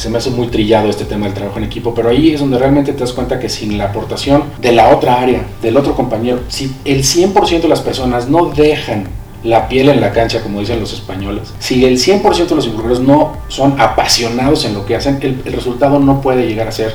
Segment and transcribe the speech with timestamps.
[0.00, 2.56] Se me hace muy trillado este tema del trabajo en equipo, pero ahí es donde
[2.56, 6.38] realmente te das cuenta que sin la aportación de la otra área, del otro compañero,
[6.46, 9.08] si el 100% de las personas no dejan
[9.42, 13.00] la piel en la cancha, como dicen los españoles, si el 100% de los involucrados
[13.00, 16.94] no son apasionados en lo que hacen, el, resultado no puede llegar a ser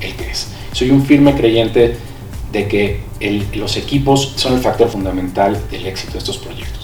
[0.00, 0.46] el que es.
[0.70, 1.96] Soy un firme creyente
[2.52, 3.00] de que
[3.56, 6.83] los equipos son el factor fundamental del éxito de estos proyectos.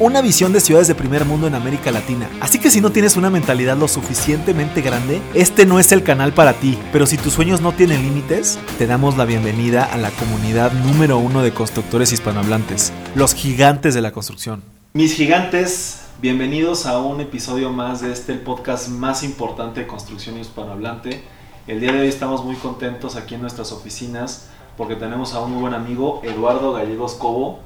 [0.00, 2.28] una visión de ciudades de primer mundo en América Latina.
[2.40, 6.32] Así que si no tienes una mentalidad lo suficientemente grande, este no es el canal
[6.32, 6.78] para ti.
[6.92, 11.18] Pero si tus sueños no tienen límites, te damos la bienvenida a la comunidad número
[11.18, 12.92] uno de constructores hispanohablantes.
[13.14, 14.62] Los gigantes de la construcción.
[14.94, 20.38] Mis gigantes, bienvenidos a un episodio más de este el podcast más importante de construcción
[20.38, 21.22] hispanohablante.
[21.66, 25.52] El día de hoy estamos muy contentos aquí en nuestras oficinas porque tenemos a un
[25.52, 27.60] muy buen amigo, Eduardo Gallegos Cobo.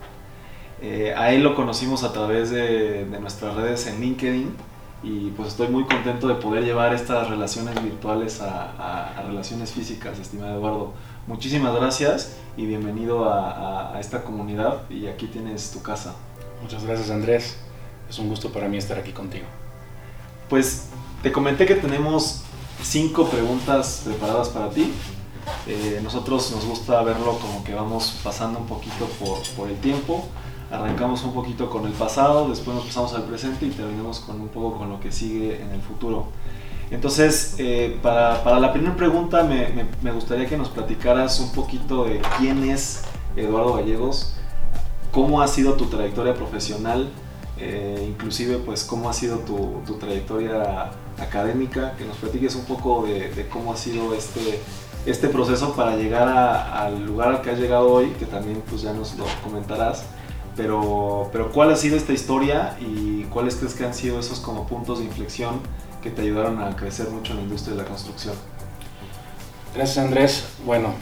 [0.81, 4.55] Eh, a él lo conocimos a través de, de, nuestras redes en LinkedIn
[5.03, 9.73] y pues estoy muy contento de poder llevar estas relaciones virtuales a, a, a relaciones
[9.73, 10.93] físicas, estimado Eduardo.
[11.27, 16.15] Muchísimas gracias y bienvenido a, a, esta comunidad y aquí tienes tu casa.
[16.63, 17.59] Muchas gracias Andrés,
[18.09, 19.47] es un gusto para mí estar aquí contigo.
[20.49, 20.91] Pues
[21.23, 22.43] te comenté que tenemos
[22.85, 24.93] cinco preguntas preparadas para ti.
[25.67, 30.29] Eh, nosotros nos gusta verlo como que vamos pasando un poquito por, por el tiempo
[30.71, 34.49] arrancamos un poquito con el pasado, después nos pasamos al presente y terminamos con un
[34.49, 36.27] poco con lo que sigue en el futuro.
[36.91, 41.53] Entonces, eh, para, para, la primera pregunta me, me, me, gustaría que nos platicaras un
[41.53, 43.03] poquito de quién es
[43.37, 44.35] Eduardo Gallegos,
[45.13, 47.11] cómo ha sido tu trayectoria profesional,
[47.59, 53.05] eh, inclusive pues cómo ha sido tu, tu, trayectoria académica, que nos platiques un poco
[53.07, 54.61] de, de cómo ha sido este,
[55.05, 58.83] este proceso para llegar a, al lugar al que has llegado hoy, que también pues
[58.83, 60.05] ya nos lo comentarás
[60.59, 64.67] pero, pero ¿cuál ha sido esta historia y cuáles crees que han sido esos como
[64.67, 65.61] puntos de inflexión
[66.03, 68.35] que te ayudaron a crecer mucho en la industria de la construcción?
[69.73, 70.49] Gracias Andrés.
[70.67, 70.95] Bueno,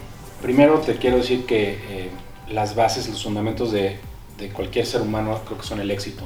[0.42, 2.10] primero te quiero decir que eh,
[2.50, 3.96] las bases, los fundamentos de,
[4.36, 6.24] de, cualquier ser humano creo que son el éxito.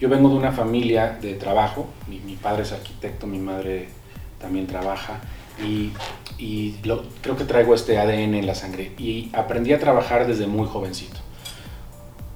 [0.00, 3.90] Yo vengo de una familia de trabajo, mi, mi padre es arquitecto, mi madre
[4.40, 5.20] también trabaja
[5.62, 5.92] y,
[6.38, 10.46] y lo, creo que traigo este ADN en la sangre y aprendí a trabajar desde
[10.46, 11.20] muy jovencito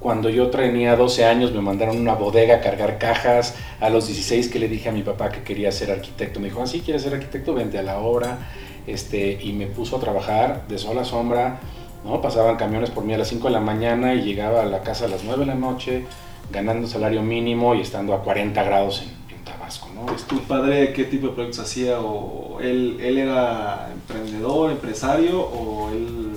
[0.06, 3.56] cuando yo tenía 12 años me mandaron a una bodega a cargar cajas.
[3.80, 6.62] A los 16 que le dije a mi papá que quería ser arquitecto, me dijo,
[6.62, 8.38] ah, sí, quieres ser arquitecto, vente a la obra.
[8.86, 11.58] Este, y me puso a trabajar de sol a sombra.
[12.04, 12.22] ¿no?
[12.22, 15.06] Pasaban camiones por mí a las 5 de la mañana y llegaba a la casa
[15.06, 16.04] a las 9 de la noche,
[16.52, 19.88] ganando salario mínimo y estando a 40 grados en, Tabasco.
[19.92, 20.06] ¿no?
[20.28, 21.98] ¿Tu padre qué tipo de proyectos hacía?
[21.98, 26.30] ¿O él, él era emprendedor, empresario o él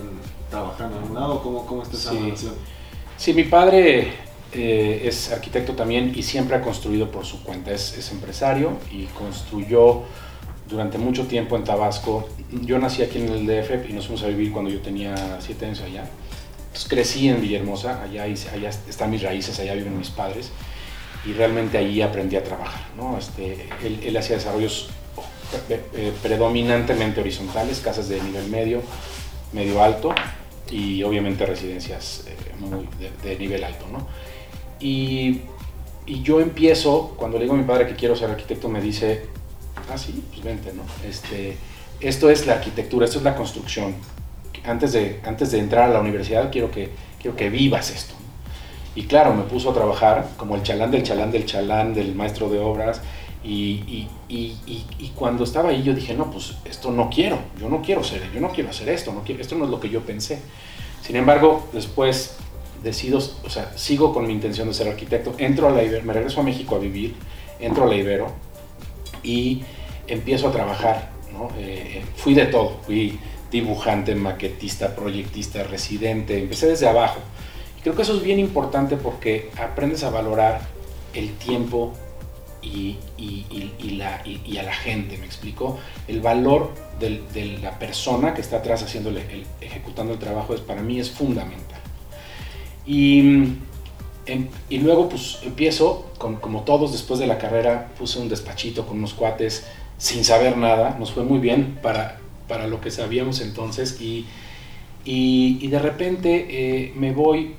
[0.50, 1.44] trabajaba en algún lado?
[1.44, 2.18] ¿Cómo, cómo está esa sí.
[2.18, 2.79] relación?
[3.20, 4.14] Sí, mi padre
[4.54, 7.70] eh, es arquitecto también y siempre ha construido por su cuenta.
[7.72, 10.04] Es, es, empresario y construyó
[10.70, 12.30] durante mucho tiempo en Tabasco.
[12.62, 15.66] Yo nací aquí en el DF y nos fuimos a vivir cuando yo tenía siete
[15.66, 16.06] años allá.
[16.68, 20.52] Entonces crecí en Villahermosa, allá, allá están mis raíces, allá viven mis padres
[21.26, 22.88] y realmente ahí aprendí a trabajar.
[22.96, 23.18] ¿no?
[23.18, 24.92] Este, él, él hacía desarrollos
[25.68, 28.82] eh, predominantemente horizontales, casas de nivel medio,
[29.52, 30.16] medio alto
[30.72, 34.08] y obviamente residencias eh, muy de, de, nivel alto, ¿no?
[34.80, 35.42] Y,
[36.06, 39.26] y, yo empiezo, cuando le digo a mi padre que quiero ser arquitecto, me dice,
[39.92, 40.84] ah, sí, pues vente, ¿no?
[41.08, 41.58] Este,
[42.00, 43.96] esto es la arquitectura, esto es la construcción.
[44.64, 46.90] Antes de, antes de entrar a la universidad quiero que,
[47.22, 48.14] quiero que vivas esto.
[48.96, 52.50] Y claro, me puso a trabajar como el chalán del chalán del chalán, del maestro
[52.50, 53.02] de obras,
[53.44, 57.70] y, y, y, y, cuando estaba ahí yo dije, no, pues esto no quiero, yo
[57.70, 59.90] no quiero ser, yo no quiero hacer esto, no quiero, esto no es lo que
[59.90, 60.40] yo pensé.
[61.02, 62.36] Sin embargo, después
[62.84, 66.14] decido, o sea, sigo con mi intención de ser arquitecto, entro a la Ibero, me
[66.14, 67.16] regreso a México a vivir,
[67.62, 68.28] entro a la Ibero
[69.24, 69.64] y
[70.08, 71.50] empiezo a trabajar, ¿no?
[71.58, 73.20] eh, fui de todo, fui
[73.52, 77.20] dibujante, maquetista, proyectista, residente, empecé desde abajo.
[77.78, 80.62] Y creo que eso es bien importante porque aprendes a valorar
[81.14, 81.94] el tiempo
[82.62, 85.80] y, y, y, la, y, a la gente, me explico.
[86.08, 90.62] El valor del, de la persona que está atrás haciendo el, ejecutando el trabajo es,
[90.62, 91.80] para mí es fundamental.
[92.86, 93.20] Y,
[94.26, 98.86] en, y luego pues empiezo, con, como todos después de la carrera, puse un despachito
[98.86, 99.66] con unos cuates
[99.98, 104.26] sin saber nada, nos fue muy bien para, para lo que sabíamos entonces y,
[105.06, 107.56] de repente eh, me voy,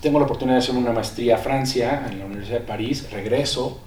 [0.00, 3.80] tengo la oportunidad de hacer una maestría a Francia, en la Universidad de París, regreso,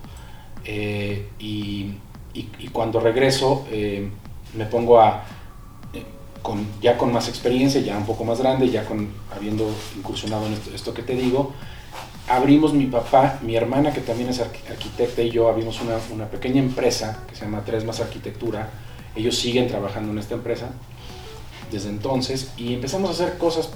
[0.65, 1.93] eh, y,
[2.73, 4.09] cuando regreso eh,
[4.55, 5.23] me pongo a,
[5.93, 6.03] eh,
[6.41, 8.85] con, ya con más experiencia, ya un poco más grande, ya
[9.33, 11.53] habiendo incursionado en esto, que te digo,
[12.27, 16.59] abrimos mi papá, mi hermana que también es arquitecta y yo abrimos una, una pequeña
[16.59, 18.69] empresa que se llama Tres Más Arquitectura.
[19.15, 20.71] Ellos siguen trabajando en esta empresa
[21.71, 23.69] desde entonces y empezamos a hacer cosas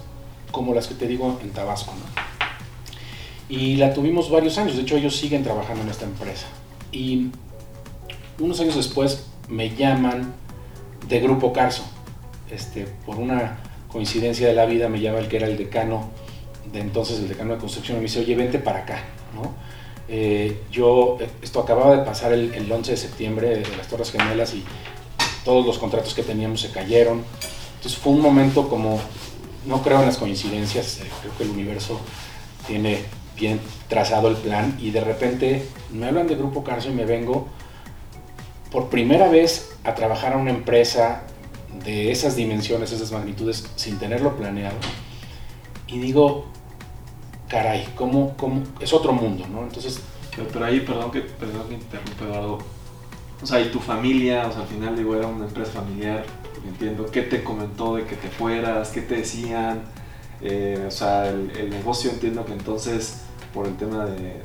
[0.51, 1.94] como las que te digo en Tabasco.
[3.47, 6.47] Y la tuvimos varios años, de hecho ellos siguen trabajando en esta empresa.
[6.91, 7.30] Y
[8.39, 10.33] unos años después me llaman
[11.07, 11.83] de Grupo Carso.
[12.50, 13.59] Este, por una
[13.91, 16.09] coincidencia de la vida me llama el que era el decano
[16.71, 19.03] de entonces, el decano de construcción, y me dice, oye, vente para acá.
[19.33, 19.53] ¿no?
[20.07, 24.53] Eh, yo, esto acababa de pasar el, el 11 de septiembre de las Torres Gemelas
[24.53, 24.63] y
[25.44, 27.24] todos los contratos que teníamos se cayeron.
[27.75, 29.00] Entonces fue un momento como,
[29.65, 32.00] no creo en las coincidencias, eh, creo que el universo
[32.68, 33.03] tiene
[33.39, 37.47] bien trazado el plan y de repente me hablan de Grupo Carso y me vengo
[38.71, 41.24] por primera vez a trabajar a una empresa
[41.83, 44.77] de esas dimensiones, esas magnitudes, sin tenerlo planeado.
[45.88, 46.45] Y digo,
[47.47, 48.63] caray, ¿cómo, cómo?
[48.80, 49.63] es otro mundo, ¿no?
[49.63, 50.01] Entonces...
[50.53, 52.59] Pero, ahí, perdón que, perdón que interrumpa Eduardo,
[53.41, 56.24] o sea, y tu familia, o sea, al final digo, era una empresa familiar,
[56.65, 58.89] entiendo, ¿qué te comentó de que te fueras?
[58.89, 59.81] ¿Qué te decían?
[60.41, 63.24] Eh, o sea, el, negocio entiendo que entonces,
[63.54, 64.42] por el tema de,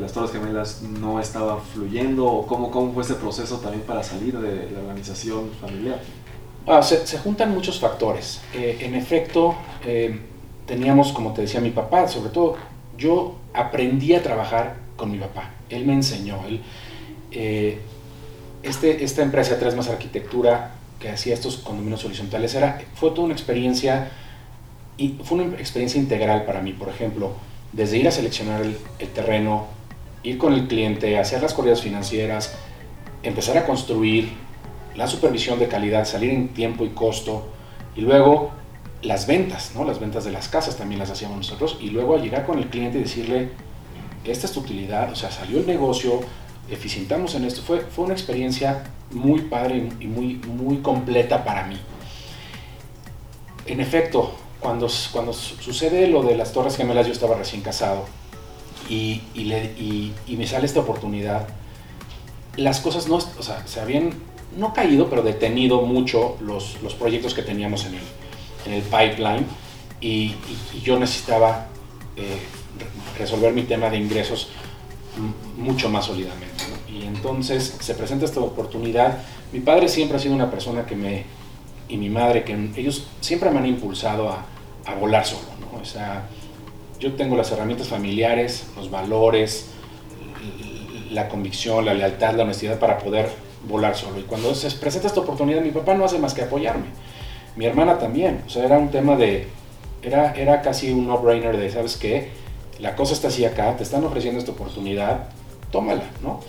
[0.00, 4.36] las Torres Gemelas, no estaba fluyendo, o cómo, cómo fue ese proceso también para salir
[4.38, 6.00] de la organización familiar.
[6.66, 8.40] Ah, se, juntan muchos factores.
[8.54, 10.18] Eh, en efecto, eh,
[10.66, 12.56] teníamos, como te decía mi papá, sobre todo,
[12.96, 15.50] yo aprendí a trabajar con mi papá.
[15.68, 16.60] Él me enseñó, él
[17.30, 17.80] eh,
[18.62, 23.34] este, esta empresa Tres Más Arquitectura que hacía estos condominios horizontales era, fue toda una
[23.34, 24.10] experiencia
[24.96, 27.32] y fue una experiencia integral para mí, por ejemplo,
[27.74, 29.66] desde ir a seleccionar el, terreno,
[30.22, 32.54] ir con el cliente, hacer las corridas financieras,
[33.22, 34.32] empezar a construir,
[34.94, 37.48] la supervisión de calidad, salir en tiempo y costo,
[37.96, 38.52] y luego
[39.02, 39.84] las ventas, ¿no?
[39.84, 42.98] las ventas de las casas también las hacíamos nosotros, y luego llegar con el cliente
[42.98, 43.48] y decirle,
[44.24, 46.20] esta es tu utilidad, o sea, salió el negocio,
[46.70, 47.60] eficientamos en esto.
[47.62, 51.76] Fue, fue una experiencia muy padre y muy, muy completa para mí.
[53.66, 54.34] En efecto,
[54.64, 58.06] cuando, sucede lo de las Torres Gemelas, yo estaba recién casado
[58.88, 61.46] y, y, me sale esta oportunidad.
[62.56, 64.14] Las cosas no, se habían,
[64.56, 69.44] no caído, pero detenido mucho los, proyectos que teníamos en el, pipeline
[70.00, 70.34] y,
[70.82, 71.66] yo necesitaba
[72.16, 72.38] eh,
[73.18, 74.48] resolver mi tema de ingresos
[75.58, 76.64] mucho más sólidamente.
[76.90, 79.18] Y entonces se presenta esta oportunidad.
[79.52, 81.24] Mi padre siempre ha sido una persona que me,
[81.86, 84.46] y mi madre, que ellos siempre me han impulsado a,
[84.84, 85.48] a volar solo.
[85.60, 85.80] ¿no?
[85.80, 86.26] O sea,
[86.98, 89.70] yo tengo las herramientas familiares, los valores,
[91.10, 93.28] la convicción, la lealtad, la honestidad para poder
[93.68, 94.18] volar solo.
[94.18, 96.86] Y cuando se presenta esta oportunidad, mi papá no hace más que apoyarme.
[97.56, 98.42] Mi hermana también.
[98.46, 99.48] O sea, era un tema de,
[100.02, 102.44] era, era casi un no-brainer de, ¿sabes qué?
[102.78, 105.28] la cosa está así acá, te están ofreciendo esta oportunidad,
[105.70, 106.40] tómala, ¿no?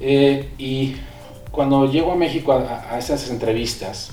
[0.00, 0.96] Eh, y
[1.50, 4.12] cuando llego a México a, esas entrevistas,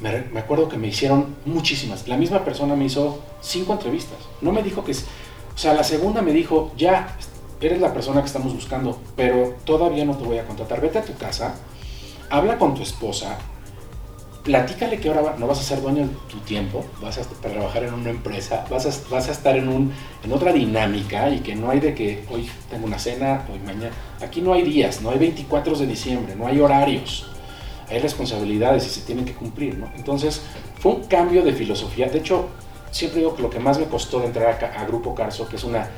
[0.00, 2.06] me, acuerdo que me hicieron muchísimas.
[2.08, 4.18] La misma persona me hizo cinco entrevistas.
[4.40, 4.92] No me dijo que...
[4.92, 7.16] O sea, la segunda me dijo, ya,
[7.60, 10.80] eres la persona que estamos buscando, pero todavía no te voy a contratar.
[10.80, 11.54] Vete a tu casa,
[12.28, 13.38] habla con tu esposa,
[14.46, 17.94] platícale que ahora no vas a ser dueño de tu tiempo, vas a trabajar en
[17.94, 19.92] una empresa, vas a, vas a estar en, un,
[20.22, 23.94] en otra dinámica y que no hay de que hoy tengo una cena, hoy mañana.
[24.20, 27.26] Aquí no hay días, no hay 24 de diciembre, no hay horarios,
[27.88, 29.78] hay responsabilidades y se tienen que cumplir.
[29.78, 29.90] ¿no?
[29.96, 30.42] Entonces,
[30.78, 32.08] fue un cambio de filosofía.
[32.08, 32.48] De hecho,
[32.90, 35.64] siempre digo que lo que más me costó de entrar a, Grupo Carso, que es
[35.64, 35.88] una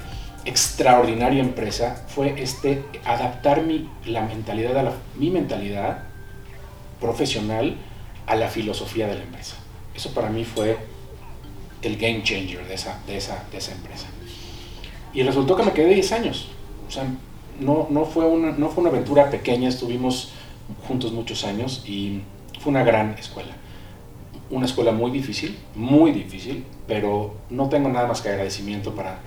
[0.45, 6.05] extraordinaria empresa, fue este, adaptar mi, la mentalidad a la, mi mentalidad
[7.01, 7.77] profesional
[8.27, 9.57] a la filosofía de la empresa.
[9.95, 10.77] Eso para mí fue
[11.83, 14.07] el game changer de esa, de esa, de esa empresa.
[15.15, 16.49] Y resultó que me quedé 10 años.
[16.87, 17.05] O sea,
[17.61, 20.33] no, no, fue una, no fue una aventura pequeña, estuvimos
[20.87, 22.23] juntos muchos años y
[22.61, 23.55] fue una gran escuela.
[24.51, 29.21] Una escuela muy difícil, muy difícil, pero no tengo nada más que agradecimiento para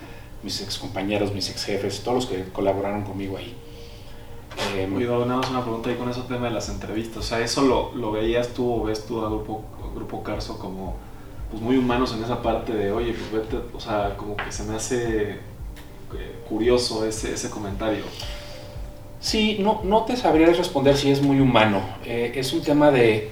[0.44, 3.56] mis ex compañeros, mis ex jefes, todos los que colaboraron conmigo ahí.
[4.76, 7.18] Eh, Cuidado, nada más una pregunta ahí con ese tema de las entrevistas.
[7.18, 9.64] O sea, ¿eso lo, lo veías tú o ves tú a Grupo,
[9.96, 10.96] Grupo Carso como
[11.50, 14.64] pues, muy humanos en esa parte de, oye, pues vete, o sea, como que se
[14.64, 15.40] me hace eh,
[16.50, 18.04] curioso ese, ese comentario?
[19.22, 21.82] Sí, no, no te sabría responder si es muy humano.
[22.04, 23.32] Eh, es un tema de,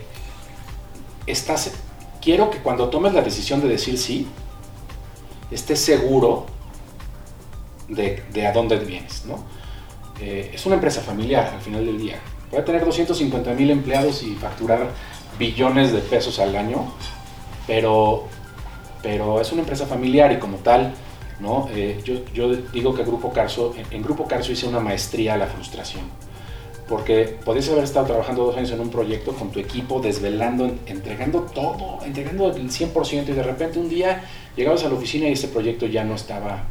[1.26, 1.74] estás,
[2.22, 4.28] quiero que cuando tomes la decisión de decir sí,
[5.52, 6.46] estés seguro
[7.88, 9.44] de, de a dónde vienes, ¿no?
[10.22, 12.20] eh, es una empresa familiar al final del día.
[12.50, 14.90] Puede tener 250 mil empleados y facturar
[15.38, 16.92] billones de pesos al año,
[17.68, 18.28] pero,
[19.02, 20.94] pero es una empresa familiar y como tal,
[21.40, 21.68] ¿no?
[21.72, 22.02] Eh,
[22.34, 26.04] yo, digo que Grupo Carso, en, Grupo Carso hice una maestría a la frustración,
[26.88, 31.42] porque podías haber estado trabajando dos años en un proyecto con tu equipo, desvelando, entregando
[31.42, 34.24] todo, entregando el 100% y de repente un día
[34.56, 36.64] llegabas a la oficina y ese proyecto ya no estaba,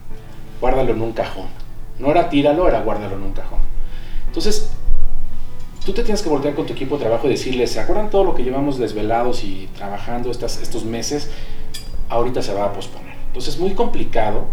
[0.61, 1.47] guárdalo en un cajón.
[1.99, 3.59] No era tíralo, era guárdalo en un cajón.
[4.27, 4.71] Entonces,
[5.85, 8.23] tú te tienes que voltear con tu equipo de trabajo y decirles, ¿se acuerdan todo
[8.23, 11.31] lo que llevamos desvelados y trabajando estas, estos meses?
[12.09, 13.15] Ahorita se va a posponer.
[13.29, 14.47] Entonces es muy complicado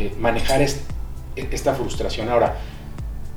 [0.00, 2.30] eh, manejar esta frustración.
[2.30, 2.56] Ahora,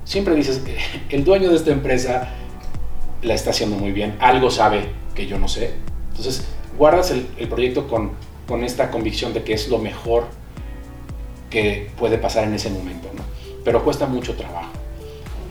[0.06, 0.62] siempre dices,
[1.10, 2.30] el dueño de esta empresa
[3.22, 5.74] la está haciendo muy bien, algo sabe que yo no sé.
[6.12, 6.46] Entonces,
[6.78, 8.12] guardas el, proyecto con,
[8.64, 10.28] esta convicción de que es lo mejor
[11.50, 13.10] que puede pasar en ese momento,
[13.66, 14.72] pero cuesta mucho trabajo.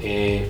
[0.02, 0.49] Eh,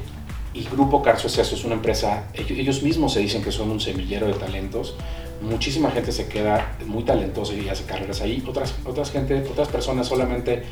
[0.54, 4.34] y Grupo Carso es una empresa, ellos, mismos se dicen que son un semillero de
[4.34, 4.94] talentos.
[5.42, 8.42] Muchísima gente se queda muy talentosa y hace carreras ahí.
[8.46, 10.62] Otras, otras, gente, otras personas solamente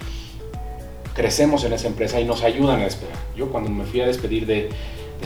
[1.15, 3.17] crecemos en esa empresa y nos ayudan a despegar.
[3.37, 4.71] Yo cuando me fui a despedir de,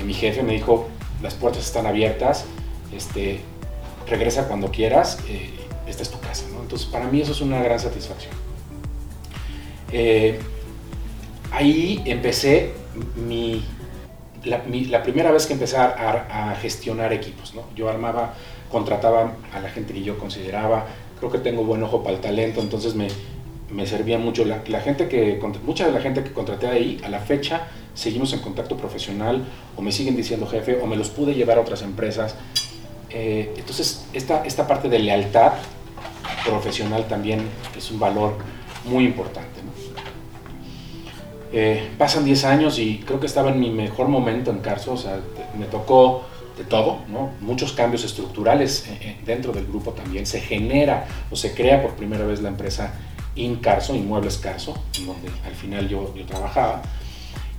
[0.05, 0.89] mi jefe me dijo,
[1.23, 2.47] las puertas están abiertas,
[2.95, 3.41] este,
[4.09, 5.51] regresa cuando quieras, eh,
[5.87, 6.47] esta es tu casa.
[6.61, 8.33] Entonces para mí eso es una gran satisfacción.
[9.93, 10.41] Eh,
[11.53, 12.73] ahí empecé
[13.15, 13.63] mi
[14.45, 17.55] la, primera vez que empecé a, gestionar equipos.
[17.55, 17.63] ¿no?
[17.75, 18.35] Yo armaba,
[18.75, 20.87] contrataba a la gente que yo consideraba,
[21.21, 23.07] creo que tengo buen ojo para el talento, entonces me,
[23.71, 24.45] me servía mucho.
[24.45, 28.41] La, gente que, mucha de la gente que contraté ahí, a la fecha, seguimos en
[28.41, 29.45] contacto profesional,
[29.77, 32.35] o me siguen diciendo jefe, o me los pude llevar a otras empresas.
[33.11, 35.53] Eh, entonces, esta, esta parte de lealtad
[36.45, 37.43] profesional también
[37.79, 38.35] es un valor
[38.87, 39.61] muy importante.
[41.53, 44.97] Eh, pasan 10 años y creo que estaba en mi mejor momento en Carso, o
[44.97, 45.21] sea,
[45.57, 46.25] me tocó
[46.57, 47.31] de todo, ¿no?
[47.41, 50.27] muchos cambios estructurales eh, eh, dentro del grupo también.
[50.27, 52.95] Se genera o se crea por primera vez la empresa
[53.37, 56.83] Incarso, Inmuebles Carso, donde al final yo, yo trabajaba.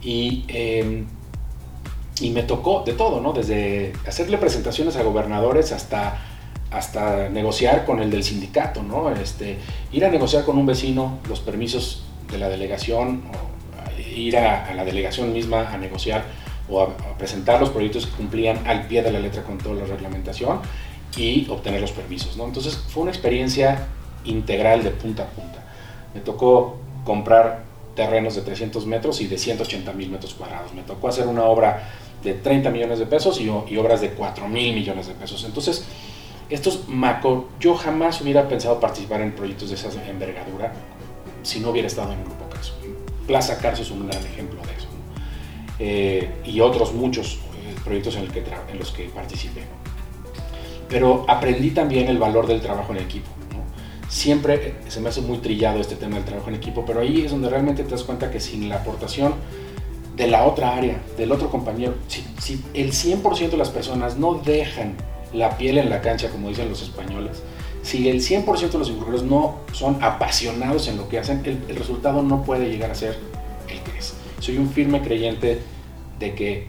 [0.01, 1.05] Y, em,
[2.21, 3.33] y me tocó de todo, ¿no?
[3.33, 6.31] desde hacerle presentaciones a gobernadores hasta
[6.71, 9.09] hasta negociar con el del sindicato, ¿no?
[9.09, 9.57] Este,
[9.93, 13.21] ir a negociar con un vecino los permisos de la delegación
[14.15, 16.23] ir a, la delegación misma a negociar
[16.69, 19.86] o a, presentar los proyectos que cumplían al pie de la letra con toda la
[19.86, 20.60] reglamentación
[21.17, 22.38] y obtener los permisos.
[22.38, 22.45] ¿no?
[22.45, 23.88] Entonces fue una experiencia
[24.25, 25.63] integral de punta a punta.
[26.13, 27.63] Me tocó comprar
[27.95, 30.74] terrenos de 300 metros y de 180 mil metros cuadrados.
[30.74, 31.89] Me tocó hacer una obra
[32.24, 35.43] de 30 millones de pesos y, y obras de 4 mil millones de pesos.
[35.45, 35.86] Entonces,
[36.50, 40.74] estos macro, yo jamás hubiera pensado participar en proyectos de esa envergadura
[41.43, 42.74] si no hubiera estado en un grupo caso.
[43.25, 44.85] Plaza Carso es un gran ejemplo de eso.
[45.79, 49.63] Eh, y otros muchos eh, proyectos en, el que en, los que participé.
[50.88, 53.29] Pero aprendí también el valor del trabajo en equipo.
[54.08, 57.22] Siempre eh, se me hace muy trillado este tema del trabajo en equipo, pero ahí
[57.22, 59.34] es donde realmente te das cuenta que sin la aportación
[60.15, 64.36] de la otra área, del otro compañero, si, si el 100% de las personas no
[64.36, 64.96] dejan
[65.34, 67.41] la piel en la cancha, como dicen los españoles,
[67.86, 72.24] si el 100% de los involucrados no son apasionados en lo que hacen, el, resultado
[72.24, 73.35] no puede llegar a ser el.
[74.39, 75.60] Soy un firme creyente
[76.20, 76.68] de que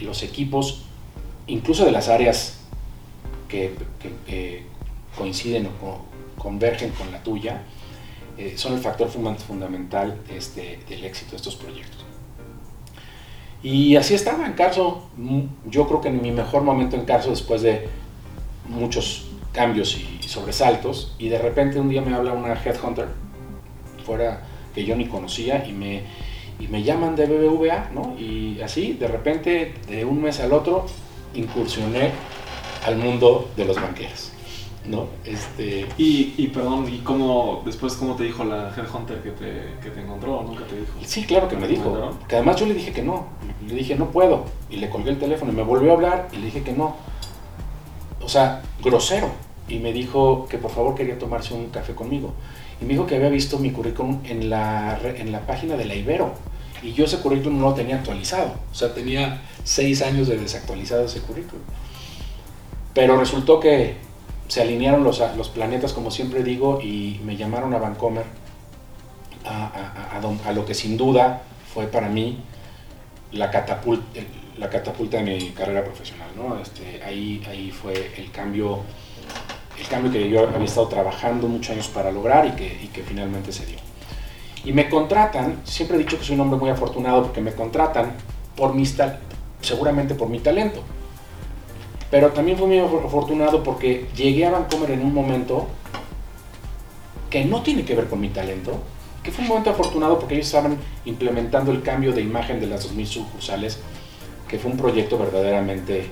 [0.00, 0.84] los equipos,
[1.46, 2.60] incluso de las áreas
[3.48, 3.72] que,
[5.16, 5.98] coinciden o
[6.36, 7.62] convergen con la tuya,
[8.36, 12.04] eh, son el factor fundamental este, del éxito de estos proyectos.
[13.62, 15.08] Y así estaba en Carso.
[15.70, 17.88] Yo creo que en mi mejor momento en Carso, después de
[18.68, 23.06] muchos cambios y sobresaltos y de repente un día me habla una headhunter
[24.04, 24.42] fuera
[24.74, 26.02] que yo ni conocía y me,
[26.58, 28.16] y me llaman de BBVA, ¿no?
[28.18, 30.86] Y así, de repente, de un mes al otro,
[31.34, 32.12] incursioné
[32.86, 34.30] al mundo de los banqueros.
[34.86, 35.06] ¿no?
[35.24, 35.86] Este...
[35.96, 40.00] Y, y, perdón, ¿y cómo, después cómo te dijo la headhunter que te, que te
[40.00, 40.42] encontró?
[40.42, 40.92] ¿Nunca te dijo?
[41.04, 42.10] Sí, claro que me dijo.
[42.28, 43.26] Que además yo le dije que no.
[43.66, 44.44] Le dije, no puedo.
[44.70, 46.96] Y le colgué el teléfono y me volvió a hablar y le dije que no.
[48.20, 49.28] O sea, grosero
[49.68, 52.34] y me dijo que por favor quería tomarse un café conmigo.
[52.80, 55.94] Y me dijo que había visto mi currículum en la, en la página de la
[55.94, 56.34] Ibero.
[56.82, 58.54] Y yo ese currículum no lo tenía actualizado.
[58.70, 61.62] O sea, tenía seis años de desactualizado ese currículum.
[62.92, 63.96] Pero resultó que
[64.48, 68.24] se alinearon los, los planetas, como siempre digo, y me llamaron a Vancomer,
[69.44, 72.38] a, a, lo que sin duda fue para mí
[73.32, 74.20] la catapulta,
[74.58, 76.28] la catapulta de mi carrera profesional.
[76.36, 76.58] ¿no?
[76.60, 78.80] Este, ahí, ahí fue el cambio
[79.78, 83.66] el cambio que yo había estado trabajando muchos años para lograr y que, finalmente se
[83.66, 83.78] dio.
[84.64, 88.12] Y me contratan, siempre he dicho que soy un hombre muy afortunado porque me contratan
[88.56, 88.96] por mis
[89.60, 90.82] seguramente por mi talento.
[92.10, 95.66] Pero también fui muy afortunado porque llegué a Vancomer en un momento
[97.28, 98.78] que no tiene que ver con mi talento,
[99.22, 102.88] que fue un momento afortunado porque ellos estaban implementando el cambio de imagen de las
[102.88, 103.80] 2.000 sucursales,
[104.46, 106.10] que fue un proyecto verdaderamente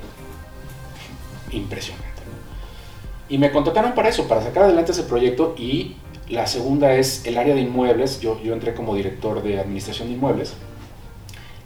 [1.52, 2.12] impresionante.
[3.33, 5.97] Y me contrataron para eso, para sacar adelante ese proyecto y
[6.29, 10.15] la segunda es el área de inmuebles, yo, yo entré como director de administración de
[10.17, 10.53] inmuebles,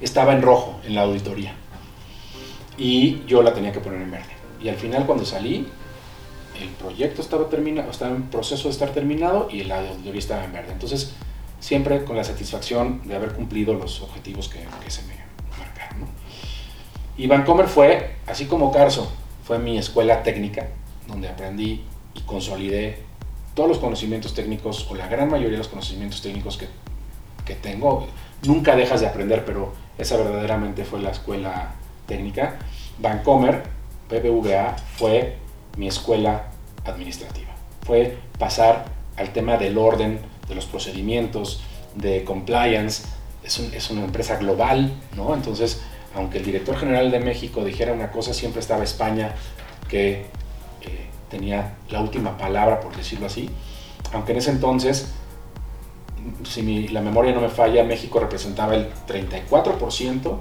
[0.01, 1.57] estaba en rojo en la auditoría
[2.79, 4.31] y yo la tenía que poner en verde.
[4.63, 5.67] Y al final cuando salí,
[6.63, 10.53] el proyecto estaba, terminado, estaba en proceso de estar terminado y la auditoría estaba en
[10.53, 10.71] verde.
[10.71, 11.15] Entonces,
[11.59, 15.17] siempre con la satisfacción de haber cumplido los objetivos que, se me
[15.59, 16.03] marcaron.
[16.03, 16.07] ¿no?
[17.17, 19.11] Y Vancomer fue, así como Carso,
[19.43, 20.69] fue mi escuela técnica,
[21.07, 21.85] donde aprendí
[22.15, 22.99] y consolidé
[23.55, 26.69] todos los conocimientos técnicos, o la gran mayoría de los conocimientos técnicos que,
[27.47, 28.07] que tengo.
[28.43, 31.75] Nunca dejas de aprender, pero esa verdaderamente fue la escuela
[32.07, 32.59] técnica.
[32.99, 33.63] Vancomer,
[34.11, 35.39] BBVA, fue
[35.79, 36.51] mi escuela
[36.85, 37.49] administrativa.
[37.83, 38.87] Fue pasar
[39.17, 41.63] al tema del orden, de los procedimientos,
[41.95, 43.05] de compliance.
[43.43, 45.35] Es, es una empresa global, ¿no?
[45.35, 45.81] Entonces,
[46.15, 49.35] aunque el director general de México dijera una cosa, siempre estaba España,
[49.89, 50.27] que
[50.87, 53.51] eh, tenía la última palabra, por decirlo así.
[54.13, 55.13] Aunque en ese entonces,
[56.45, 60.39] si mi, la memoria no me falla, México representaba el 34%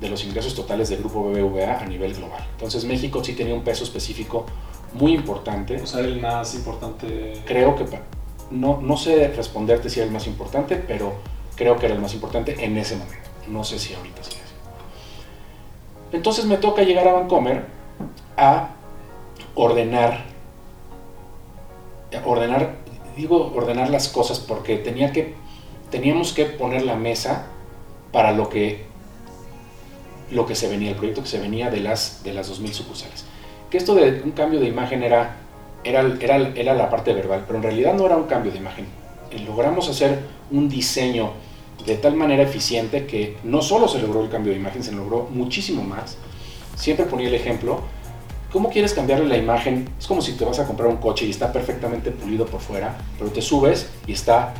[0.00, 2.44] de los ingresos totales del grupo BBVA a nivel global.
[2.52, 4.44] Entonces México sí tenía un peso específico
[4.94, 5.80] muy importante.
[5.80, 7.42] O sea, el más importante.
[7.46, 7.86] Creo que
[8.50, 11.14] no, no sé responderte si era el más importante, pero
[11.56, 13.28] creo que era el más importante en ese momento.
[13.48, 16.14] No sé si ahorita sí es.
[16.14, 17.64] Entonces me toca llegar a Vancomer
[18.36, 18.75] a
[19.56, 20.24] ordenar,
[22.24, 22.76] ordenar,
[23.16, 25.34] digo ordenar las cosas porque tenía que,
[25.90, 27.46] teníamos que poner la mesa
[28.12, 28.84] para lo que,
[30.30, 33.24] lo que se venía, el proyecto que se venía de las, de las 2.000 sucursales.
[33.70, 35.36] Que esto de un cambio de imagen era,
[35.82, 38.86] era, era, era la parte verbal, pero en realidad no era un cambio de imagen.
[39.30, 41.32] Eh, logramos hacer un diseño
[41.84, 45.28] de tal manera eficiente que no solo se logró el cambio de imagen, se logró
[45.30, 46.16] muchísimo más.
[46.74, 47.80] Siempre ponía el ejemplo,
[48.56, 49.86] ¿cómo quieres cambiarle la imagen?
[49.98, 52.96] Es como si te vas a comprar un coche y está perfectamente pulido por fuera,
[53.18, 54.54] pero te subes y está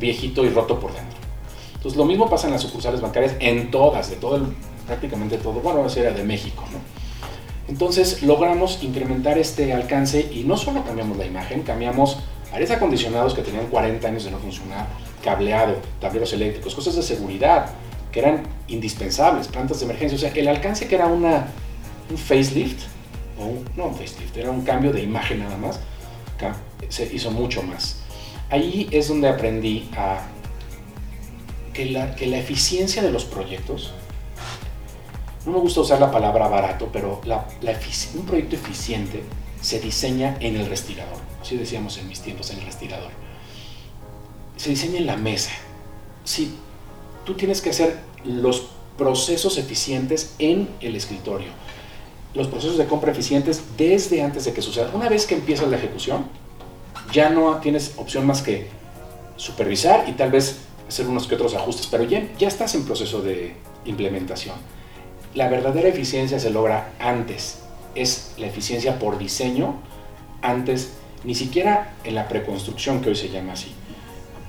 [0.00, 1.16] viejito y roto por dentro.
[1.76, 4.44] Entonces lo mismo pasa en las sucursales bancarias, en todas, de todo
[4.88, 6.78] prácticamente todo, bueno, eso era de México, ¿no?
[7.68, 12.18] Entonces logramos incrementar este alcance y no solo cambiamos la imagen, cambiamos
[12.52, 14.88] aires acondicionados que tenían 40 años de no funcionar,
[15.22, 17.66] cableado, tableros eléctricos, cosas de seguridad
[18.10, 20.16] que eran indispensables, plantas de emergencia.
[20.16, 21.46] O sea, el alcance que era una,
[22.10, 22.92] un facelift,
[23.76, 25.80] no un facelift, era un cambio de imagen nada más,
[26.88, 28.00] se hizo mucho más.
[28.50, 29.88] Ahí es donde aprendí
[31.72, 33.92] que la, que la eficiencia de los proyectos,
[35.46, 39.22] no me gusta usar la palabra barato, pero un proyecto eficiente
[39.60, 41.18] se diseña en el respirador.
[41.40, 43.10] Así decíamos en mis tiempos, en el respirador
[44.56, 45.50] se diseña en la mesa.
[46.24, 46.54] Si
[47.24, 51.48] tú tienes que hacer los procesos eficientes en el escritorio,
[52.34, 54.90] los procesos de compra eficientes desde antes de que suceda.
[54.92, 56.26] Una vez que empieza la ejecución,
[57.12, 58.66] ya no tienes opción más que
[59.36, 63.22] supervisar y tal vez hacer unos que otros ajustes, pero ya, ya estás en proceso
[63.22, 64.56] de implementación.
[65.34, 67.60] La verdadera eficiencia se logra antes,
[67.94, 69.80] es la eficiencia por diseño,
[70.42, 70.94] antes,
[71.24, 73.74] ni siquiera en la preconstrucción que hoy se llama así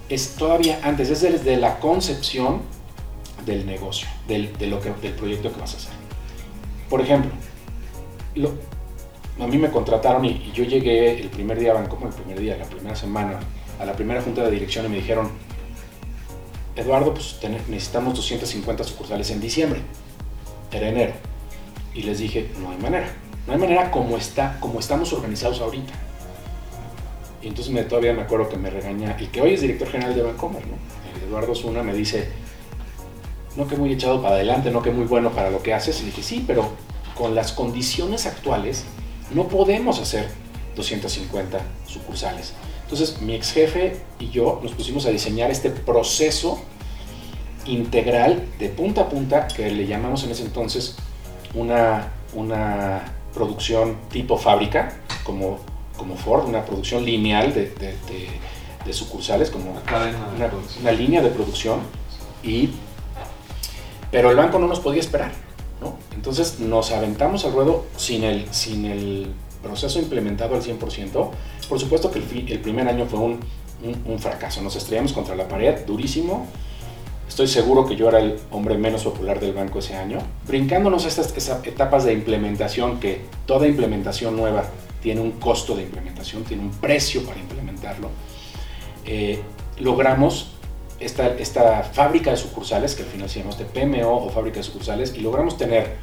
[0.09, 2.61] es todavía antes, es desde la concepción
[3.45, 5.93] del negocio, del, del proyecto que vas a hacer.
[6.89, 7.31] Por ejemplo,
[8.35, 8.51] lo,
[9.39, 12.65] a mí me contrataron y, yo llegué el primer día, como el primer día, la
[12.65, 13.39] primera semana,
[13.79, 15.29] a la primera junta de dirección y me dijeron,
[16.75, 19.81] Eduardo, pues necesitamos 250 sucursales en diciembre,
[20.71, 21.13] era enero.
[21.93, 23.07] Y les dije, no hay manera,
[23.47, 25.93] no hay manera como, está, como estamos organizados ahorita.
[27.41, 30.15] Y entonces me, todavía me acuerdo que me regaña, y que hoy es director general
[30.15, 30.75] de Bancomer, ¿no?
[31.25, 32.29] Eduardo Zuna me dice,
[33.55, 36.01] no que muy echado para adelante, no que muy bueno para lo que haces.
[36.01, 36.71] Y dije, sí, pero
[37.17, 38.83] con las condiciones actuales
[39.33, 40.29] no podemos hacer
[40.75, 42.53] 250 sucursales.
[42.83, 46.61] Entonces mi ex jefe y yo nos pusimos a diseñar este proceso
[47.65, 50.95] integral de punta a punta que le llamamos en ese entonces
[51.55, 55.59] una, una producción tipo fábrica, como
[55.97, 57.71] como Ford, una producción lineal de,
[58.85, 60.51] de, sucursales, como una,
[60.81, 61.79] una, línea de producción,
[62.43, 62.69] y,
[64.11, 65.31] pero el banco no nos podía esperar.
[66.25, 69.27] Entonces nos aventamos al ruedo sin el, sin el
[69.61, 71.29] proceso implementado al 100%.
[71.69, 73.39] Por supuesto que el, el primer año fue un
[74.05, 74.61] un, fracaso.
[74.61, 76.47] Nos estrellamos contra la pared, durísimo.
[77.27, 80.19] Estoy seguro que yo era el hombre menos popular del banco ese año.
[80.47, 81.33] Brincándonos estas,
[81.65, 84.65] etapas de implementación, que toda implementación nueva
[85.01, 88.09] tiene un costo de implementación, tiene un precio para implementarlo,
[89.05, 89.39] eh,
[89.77, 90.51] logramos
[90.99, 94.63] esta, esta fábrica de sucursales, que al final se llama este PMO o fábrica de
[94.63, 95.95] sucursales, y logramos tener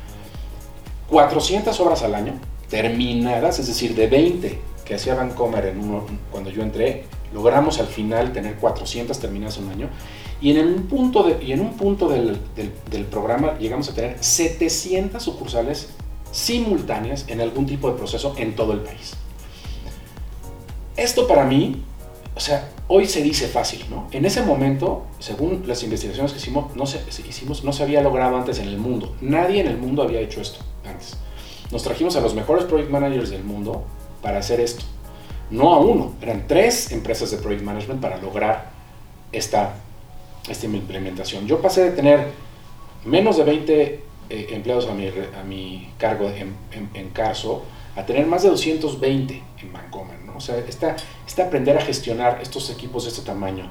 [1.12, 2.32] 400 obras al año
[2.70, 7.86] terminadas, es decir, de 20 que hacía Vancomer en uno, cuando yo entré, logramos al
[7.86, 9.88] final tener 400 terminadas en un año.
[10.40, 14.16] Y en un punto, de, y en un punto del, del, programa llegamos a tener
[14.24, 15.90] 700 sucursales
[16.32, 19.12] simultáneas en algún tipo de proceso en todo el país.
[20.96, 21.82] Esto para mí,
[22.34, 24.08] o sea, hoy se dice fácil, ¿no?
[24.12, 28.34] En ese momento, según las investigaciones que hicimos no, se, hicimos, no se había logrado
[28.34, 29.14] antes en el mundo.
[29.20, 31.16] Nadie en el mundo había hecho esto antes.
[31.70, 33.84] Nos trajimos a los mejores project managers del mundo
[34.20, 34.84] para hacer esto.
[35.50, 38.70] No a uno, eran tres empresas de project management para lograr
[39.32, 39.74] esta,
[40.48, 41.46] esta implementación.
[41.46, 42.28] Yo pasé de tener
[43.04, 43.82] menos de 20
[44.30, 46.54] eh, empleados a mi, a mi cargo en,
[46.94, 47.64] en, Carso
[47.96, 50.18] a tener más de 220 en Vancomer.
[50.20, 50.36] ¿no?
[50.36, 53.70] O sea, esta, esta aprender a gestionar estos equipos de este tamaño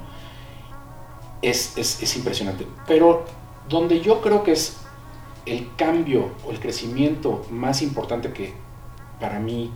[1.41, 2.67] es, es, es impresionante.
[2.85, 3.25] Pero
[3.69, 4.77] donde yo creo que es
[5.45, 8.53] el cambio o el crecimiento más importante que
[9.19, 9.71] para mí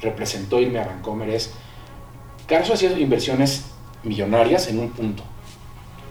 [0.00, 1.52] representó irme a Vancomer es,
[2.46, 3.66] Carso hacía inversiones
[4.02, 5.22] millonarias en un punto.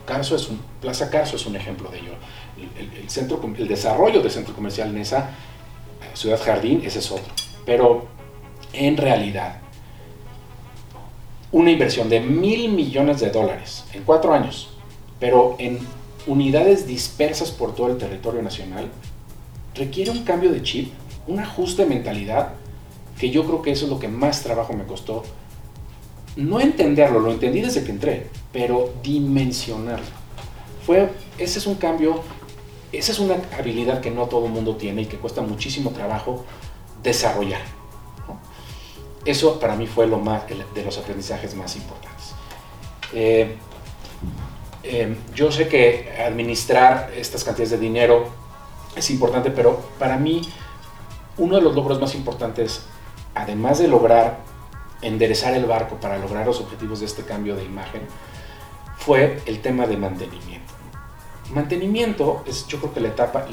[0.05, 2.13] Carso es un, Plaza Carso es un ejemplo de ello.
[2.77, 5.31] El, centro, el desarrollo del centro comercial en esa
[6.13, 7.33] Ciudad Jardín, ese es otro.
[7.65, 8.07] Pero
[8.73, 9.59] en realidad,
[11.51, 14.69] una inversión de mil millones de dólares en cuatro años,
[15.19, 15.79] pero en
[16.27, 18.89] unidades dispersas por todo el territorio nacional,
[19.75, 20.91] requiere un cambio de chip,
[21.27, 22.53] un ajuste de mentalidad
[23.19, 25.23] que yo creo que eso es lo que más trabajo me costó.
[26.35, 30.05] No entenderlo, lo entendí desde que entré, pero dimensionarlo.
[30.85, 32.21] Fue, ese es un cambio,
[32.91, 36.45] esa es una habilidad que no todo el mundo tiene y que cuesta muchísimo trabajo
[37.03, 37.61] desarrollar.
[39.25, 42.33] Eso para mí fue lo más, de los aprendizajes más importantes.
[43.13, 43.57] Eh,
[44.83, 48.27] eh, yo sé que administrar estas cantidades de dinero
[48.95, 50.41] es importante, pero para mí
[51.37, 52.81] uno de los logros más importantes
[53.35, 54.37] además de lograr
[55.01, 58.01] enderezar el barco para lograr los objetivos de este cambio de imagen,
[58.97, 60.73] fue el tema de mantenimiento.
[61.51, 63.45] Mantenimiento es yo creo que la etapa,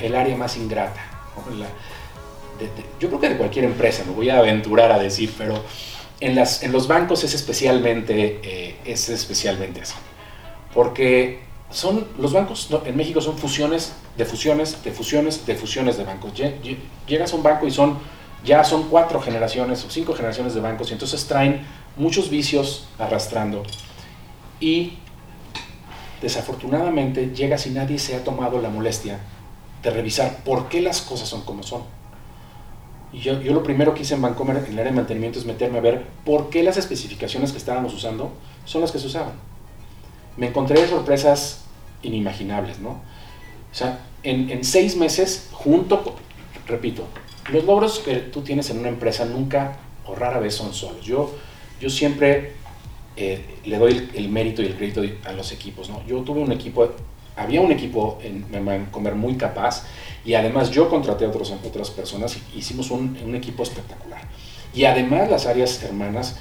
[0.00, 1.00] el área más ingrata.
[2.98, 5.62] yo creo que de cualquier empresa, me voy a aventurar a decir, pero
[6.20, 9.94] en los bancos es especialmente, eh, es especialmente así.
[10.74, 16.04] Porque son, los bancos en México son fusiones de fusiones, de fusiones, de fusiones de
[16.04, 16.32] bancos.
[17.06, 17.98] Llegas a un banco y son
[18.44, 21.62] ya son cuatro generaciones o cinco generaciones de bancos y entonces traen
[21.96, 23.62] muchos vicios arrastrando
[24.60, 24.98] y
[26.20, 29.18] desafortunadamente llega si nadie se ha tomado la molestia
[29.82, 31.82] de revisar por qué las cosas son como son.
[33.12, 35.46] Y yo, yo lo primero que hice en Bancomer en el área de mantenimiento es
[35.46, 38.32] meterme a ver por qué las especificaciones que estábamos usando
[38.64, 39.34] son las que se usaban.
[40.36, 41.64] Me encontré sorpresas
[42.02, 42.90] inimaginables, ¿no?
[42.90, 46.16] O sea, en, seis meses, junto,
[46.66, 47.06] repito,
[47.52, 51.04] los logros que tú tienes en una empresa nunca o rara vez son solos.
[51.04, 51.34] Yo,
[51.80, 52.52] yo siempre
[53.16, 55.88] eh, le doy el, mérito y el crédito a los equipos.
[55.88, 56.04] ¿no?
[56.06, 56.88] Yo tuve un equipo,
[57.36, 59.84] había un equipo en Comer muy capaz
[60.24, 64.22] y además yo contraté a otros, otras personas y hicimos un, un, equipo espectacular.
[64.74, 66.38] Y además las áreas hermanas,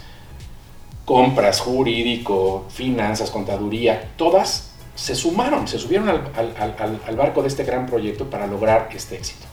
[1.06, 7.64] compras, jurídico, finanzas, contaduría, todas se sumaron, se subieron al, al, al barco de este
[7.64, 9.48] gran proyecto para lograr este éxito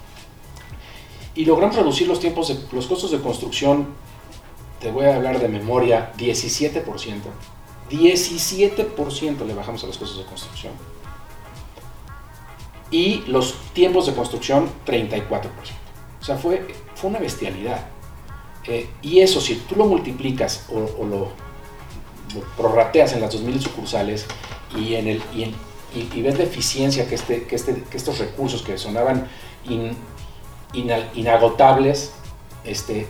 [1.34, 3.88] y logramos reducir los tiempos de los costos de construcción,
[4.80, 6.84] te voy a hablar de memoria, 17%.
[7.90, 10.72] 17% le bajamos a los costos de construcción.
[12.90, 15.30] Y los tiempos de construcción, 34%.
[16.20, 17.86] O sea, fue, fue una bestialidad.
[18.66, 21.28] Eh, y eso, si tú lo multiplicas o, lo,
[22.56, 24.26] prorrateas en las 2.000 sucursales
[24.76, 28.78] y, en el, y, ves la eficiencia que, este, que, este, que estos recursos que
[28.78, 29.28] sonaban
[31.14, 32.12] inagotables,
[32.64, 33.06] este,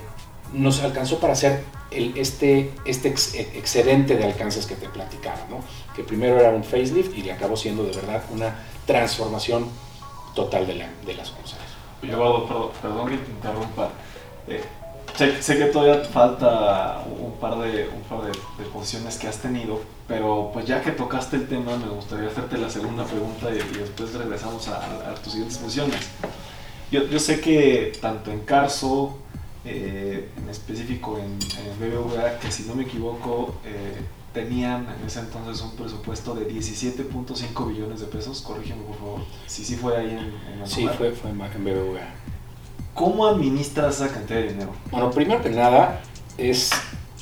[0.53, 5.59] nos alcanzó para hacer el, este, este excedente de alcances que te platicaba, ¿no?
[5.95, 8.55] que primero era un facelift y le acabó siendo de verdad una
[8.87, 9.69] transformación
[10.35, 11.59] total de, de las cosas.
[12.03, 13.91] Yo, perdón, que te interrumpa.
[14.49, 14.63] Eh,
[15.17, 20.51] sé, que todavía falta un par, de, un par de, posiciones que has tenido, pero
[20.53, 24.69] pues ya que tocaste el tema, me gustaría hacerte la segunda pregunta y, después regresamos
[24.69, 26.01] a, a tus siguientes posiciones.
[26.91, 29.19] Yo, yo sé que tanto en Carso,
[29.65, 31.39] eh, en específico en,
[31.79, 34.01] BBVA, que si no me equivoco, eh,
[34.33, 39.65] tenían en ese entonces un presupuesto de 17.5 billones de pesos, corrígeme por favor, si
[39.65, 42.15] sí fue ahí en, en Sí, fue, fue en BBVA.
[42.95, 44.73] ¿Cómo administras esa cantidad de dinero?
[44.91, 46.03] Bueno, primero que nada
[46.39, 46.71] es,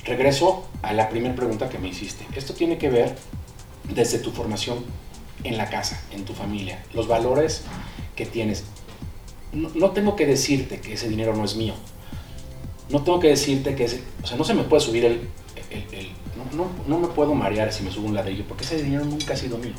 [0.04, 2.26] regreso a la primera pregunta que me hiciste.
[2.34, 3.16] Esto tiene que ver
[3.94, 4.78] desde tu formación
[5.44, 7.64] en la casa, en tu familia, los valores
[8.16, 8.64] que tienes.
[9.52, 11.74] No, tengo que decirte que ese dinero no es mío.
[12.90, 15.28] No tengo que decirte que ese, o sea, no se me puede subir el,
[16.54, 19.36] no, no, me puedo marear si me subo un ladrillo, porque ese dinero nunca ha
[19.36, 19.74] sido mío.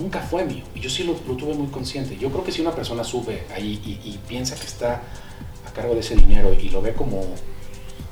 [0.00, 0.64] Nunca fue mío.
[0.74, 2.16] Y yo sí lo, tuve muy consciente.
[2.16, 5.02] Yo creo que si una persona sube ahí y, piensa que está
[5.66, 7.22] a cargo de ese dinero y lo ve como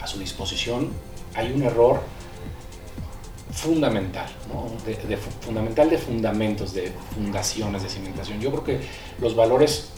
[0.00, 0.90] a su disposición,
[1.34, 2.02] hay un error
[3.52, 4.28] fundamental,
[4.86, 8.40] de, fundamental de fundamentos, de fundaciones, de cimentación.
[8.40, 8.80] Yo creo que
[9.20, 9.88] los valores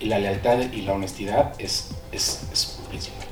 [0.00, 3.26] la lealtad y la honestidad es, es, es principal.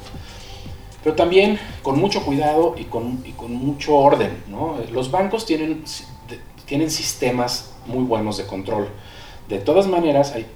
[1.02, 4.42] Pero también con mucho cuidado y con, y con mucho orden.
[4.92, 5.84] Los bancos tienen,
[6.68, 8.88] tienen sistemas muy buenos de control.
[9.48, 10.46] De todas maneras, hay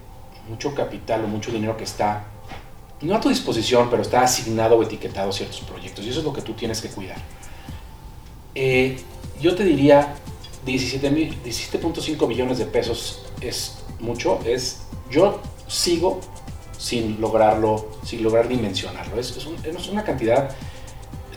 [0.48, 2.24] mucho capital o mucho dinero que está,
[3.00, 6.04] no a tu disposición, pero está asignado o etiquetado a ciertos proyectos.
[6.04, 7.16] Y eso es lo que tú tienes que cuidar.
[8.54, 8.98] Eh,
[9.40, 10.14] yo te diría
[10.66, 16.20] 17.5 billones de pesos es mucho, es yo sigo
[16.78, 19.18] sin lograrlo, sin lograr dimensionarlo.
[19.18, 20.50] Es, es, una cantidad,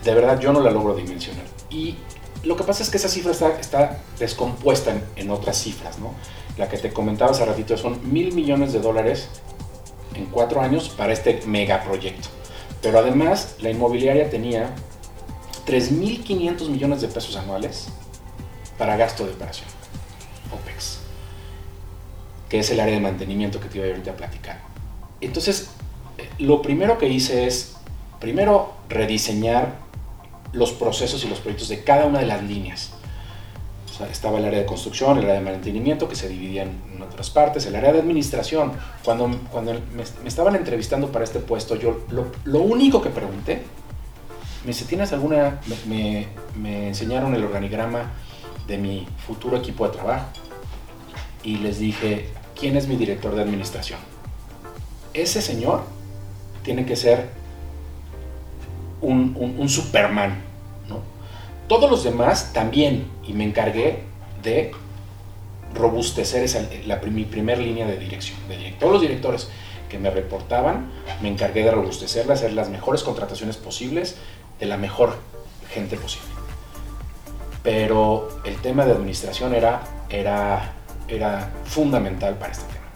[0.04, 1.44] de verdad yo no la logro dimensionar.
[1.70, 1.96] Y
[2.46, 6.14] lo que pasa es que esa cifra está, descompuesta en, otras cifras, ¿no?
[6.56, 9.28] La que te comentaba hace ratito son mil millones de dólares
[10.14, 12.28] en cuatro años para este megaproyecto.
[12.80, 14.70] Pero además la inmobiliaria tenía
[15.66, 17.88] 3.500 millones de pesos anuales
[18.78, 19.68] para gasto de operación,
[20.52, 21.00] OPEX,
[22.48, 24.60] que es el área de mantenimiento que te iba ahorita a platicar.
[25.20, 25.70] Entonces,
[26.18, 27.74] eh, lo primero que hice es,
[28.20, 29.85] primero, rediseñar
[30.56, 32.92] los procesos y los proyectos de cada una de las líneas.
[34.10, 37.66] estaba el área de construcción, el área de mantenimiento, que se dividía en otras partes,
[37.66, 38.72] el área de administración.
[39.04, 43.62] Cuando, cuando me, estaban entrevistando para este puesto, yo lo, lo único que pregunté
[44.66, 45.60] me dice, ¿tienes alguna...?
[45.86, 46.26] Me,
[46.88, 48.10] enseñaron el organigrama
[48.66, 50.26] de mi futuro equipo de trabajo
[51.44, 54.00] y les dije, ¿quién es mi director de administración?
[55.14, 55.84] Ese señor
[56.64, 57.28] tiene que ser
[59.00, 60.42] un, Superman.
[61.68, 64.04] Todos los demás también, y me encargué
[64.42, 64.72] de
[65.74, 68.38] robustecer esa, la, mi primer línea de dirección.
[68.48, 69.48] De todos los directores
[69.88, 74.16] que me reportaban, me encargué de robustecerla, hacer las mejores contrataciones posibles,
[74.58, 75.16] de la mejor
[75.72, 76.28] gente posible.
[77.62, 80.72] Pero el tema de administración era, era,
[81.08, 82.86] era fundamental para este tema.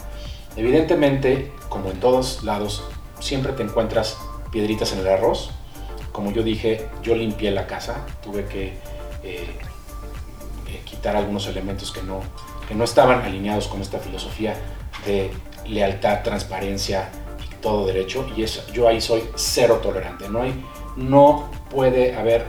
[0.57, 2.85] Evidentemente, como en todos lados,
[3.21, 4.17] siempre te encuentras
[4.51, 5.51] piedritas en el arroz.
[6.21, 8.75] Como yo dije, yo limpié la casa, tuve que
[9.25, 9.57] eh,
[10.85, 12.21] quitar algunos elementos que no,
[12.69, 14.55] que no estaban alineados con esta filosofía
[15.07, 15.31] de
[15.67, 17.09] lealtad, transparencia
[17.51, 18.31] y todo derecho.
[18.37, 20.29] Y eso, yo ahí soy cero tolerante.
[20.29, 20.43] No
[20.95, 22.45] no puede haber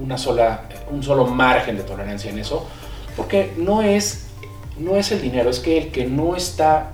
[0.00, 2.64] una sola, un solo margen de tolerancia en eso,
[3.16, 4.28] porque no es,
[4.78, 6.92] no es el dinero, es que el que no está,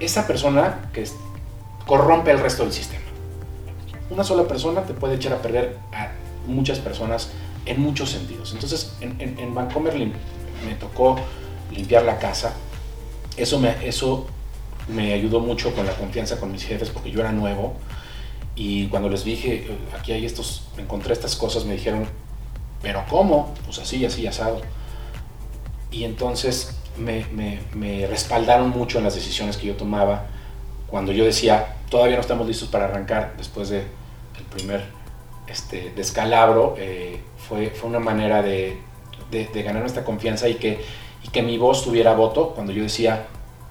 [0.00, 1.04] esa persona que
[1.86, 3.07] corrompe el resto del sistema.
[4.10, 6.12] Una sola persona te puede echar a perder a
[6.46, 7.30] muchas personas
[7.66, 8.52] en muchos sentidos.
[8.52, 11.16] Entonces, en, en, en Vancomer me tocó
[11.70, 12.54] limpiar la casa.
[13.36, 14.26] Eso me, eso
[14.88, 17.74] me ayudó mucho con la confianza con mis jefes porque yo era nuevo
[18.58, 22.08] y cuando les dije, eh, aquí hay estos, encontré estas cosas, me dijeron,
[22.82, 23.54] ¿pero cómo?
[23.64, 24.60] Pues así, así, asado.
[25.92, 27.24] Y entonces me,
[27.74, 30.26] me, respaldaron mucho en las decisiones que yo tomaba.
[30.88, 33.84] Cuando yo decía, todavía no estamos listos para arrancar después el
[34.50, 34.98] primer
[35.46, 38.78] este, descalabro, eh, fue, fue una manera de,
[39.30, 40.84] de, ganar nuestra confianza y que,
[41.24, 43.26] y que mi voz tuviera voto cuando yo decía,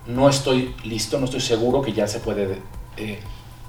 [0.08, 2.60] no estoy listo, no estoy seguro que ya se puede
[2.98, 3.20] eh,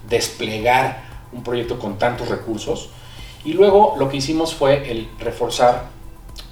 [0.09, 2.91] desplegar un proyecto con tantos recursos.
[3.45, 5.89] Y luego lo que hicimos fue el reforzar,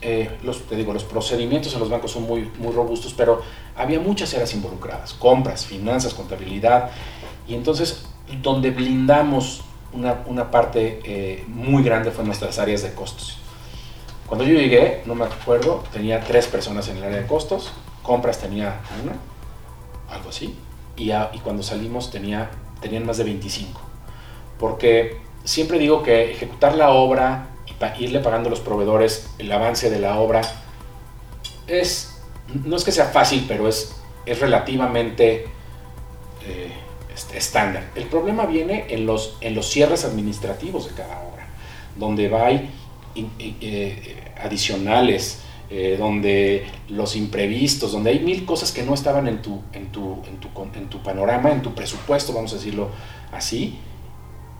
[0.02, 3.42] eh, los, te digo, los procedimientos en los bancos son muy, muy robustos, pero
[3.76, 6.90] había muchas áreas involucradas, compras, finanzas, contabilidad,
[7.46, 8.06] y entonces
[8.42, 13.38] donde blindamos una, una parte eh, muy grande fue nuestras áreas de costos.
[14.26, 18.38] Cuando yo llegué, no me acuerdo, tenía tres personas en el área de costos, compras
[18.38, 19.16] tenía una,
[20.14, 20.56] algo así,
[20.96, 23.86] y, y cuando salimos tenía, tenían más de 25
[24.58, 27.48] porque siempre digo que ejecutar la obra
[27.98, 30.40] y irle pagando a los proveedores el avance de la obra
[31.66, 32.18] es,
[32.64, 35.48] no es que sea fácil, pero es, es relativamente
[37.34, 37.90] estándar.
[37.94, 41.46] El problema viene en los, en los cierres administrativos de cada obra,
[41.96, 49.26] donde va eh, adicionales, eh, donde los imprevistos, donde hay mil cosas que no estaban
[49.26, 52.90] en tu, en, tu, en, tu, en tu panorama, en tu presupuesto, vamos a decirlo
[53.32, 53.78] así,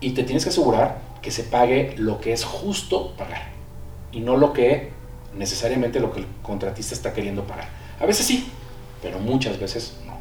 [0.01, 3.49] y te tienes que asegurar que se pague lo que es justo pagar
[4.11, 4.91] y no lo que
[5.35, 7.69] necesariamente lo que el contratista está queriendo pagar.
[7.99, 8.47] A veces sí,
[9.01, 10.17] pero muchas veces no.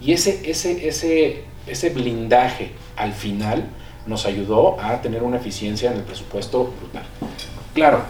[0.00, 3.68] Y ese, ese, ese blindaje al final
[4.06, 7.04] nos ayudó a tener una eficiencia en el presupuesto brutal.
[7.74, 8.02] Claro,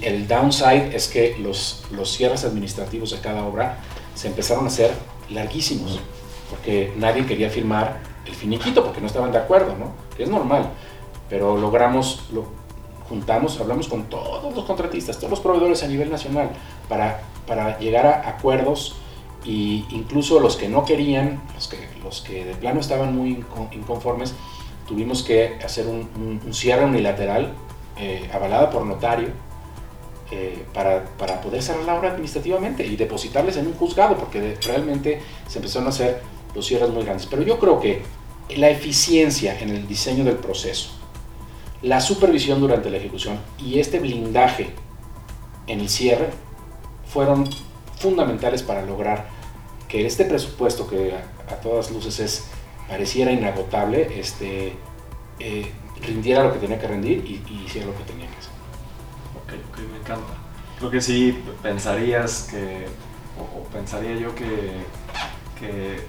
[0.00, 3.78] el downside es que los, los cierres administrativos de cada obra
[4.14, 4.92] se empezaron a hacer
[5.30, 6.00] larguísimos,
[6.50, 9.92] porque nadie quería firmar el finiquito porque no estaban de acuerdo, ¿no?
[10.18, 10.70] Es normal,
[11.28, 12.46] pero logramos, lo,
[13.08, 16.50] juntamos, hablamos con todos los contratistas, todos los proveedores a nivel nacional
[16.88, 18.96] para, para llegar a acuerdos
[19.44, 24.34] e incluso los que no querían, los que, los que de plano estaban muy inconformes,
[24.86, 27.52] tuvimos que hacer un, cierre unilateral
[27.96, 29.28] eh, avalada por notario
[30.30, 35.20] eh, para, para, poder cerrar la obra administrativamente y depositarles en un juzgado, porque realmente
[35.46, 36.20] se empezaron a hacer
[36.54, 37.26] los cierres muy grandes.
[37.26, 38.02] Pero yo creo que
[38.56, 40.90] la eficiencia en el diseño del proceso,
[41.82, 44.70] la supervisión durante la ejecución y este blindaje
[45.66, 46.30] en el cierre
[47.06, 47.48] fueron
[47.98, 49.26] fundamentales para lograr
[49.88, 52.44] que este presupuesto que a, todas luces es
[52.88, 54.76] pareciera inagotable, este,
[55.38, 58.52] eh, rindiera lo que tenía que rendir y, hiciera lo que tenía que hacer.
[59.42, 60.32] Ok, ok, me encanta.
[60.78, 62.86] Creo que sí pensarías que,
[63.38, 64.84] o, pensaría yo que,
[65.58, 66.00] que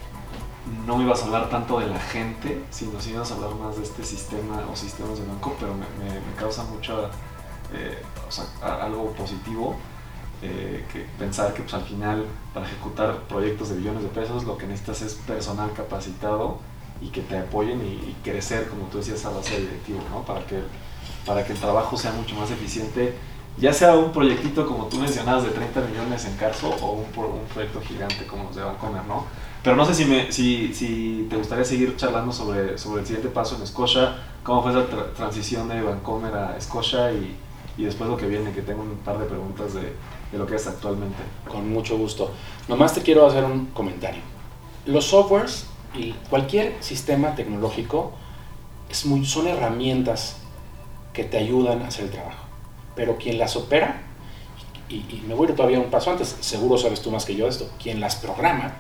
[0.85, 3.83] no ibas a hablar tanto de la gente, sino si ibas a hablar más de
[3.83, 7.09] este sistema o sistemas de banco, pero me, causa mucho
[7.73, 8.01] eh,
[8.61, 9.75] algo positivo
[10.41, 14.57] eh, que pensar que pues, al final para ejecutar proyectos de billones de pesos lo
[14.57, 16.59] que necesitas es personal capacitado
[17.01, 20.23] y que te apoyen y, crecer, como tú decías, a base de directivo, ¿no?
[20.23, 20.61] para, que,
[21.25, 23.15] para que el trabajo sea mucho más eficiente,
[23.57, 27.45] ya sea un proyectito como tú mencionabas de 30 millones en Carso o un, un
[27.53, 29.25] proyecto gigante como los de Bancomer, ¿no?
[29.61, 33.29] Pero no sé si, me, si, si te gustaría seguir charlando sobre, sobre el siguiente
[33.29, 37.35] paso en Scotia, cómo fue esa transición de Vancomer a Scotia y,
[37.77, 39.93] y, después lo que viene, que tengo un par de preguntas de,
[40.31, 41.17] de, lo que es actualmente.
[41.47, 42.31] Con mucho gusto.
[42.67, 44.21] Nomás te quiero hacer un comentario.
[44.85, 48.13] Los softwares y cualquier sistema tecnológico
[48.89, 50.37] es muy, son herramientas
[51.13, 52.45] que te ayudan a hacer el trabajo.
[52.95, 54.01] Pero quien las opera,
[54.89, 57.35] y, y me voy a ir todavía un paso antes, seguro sabes tú más que
[57.35, 58.73] yo esto, quien las programa,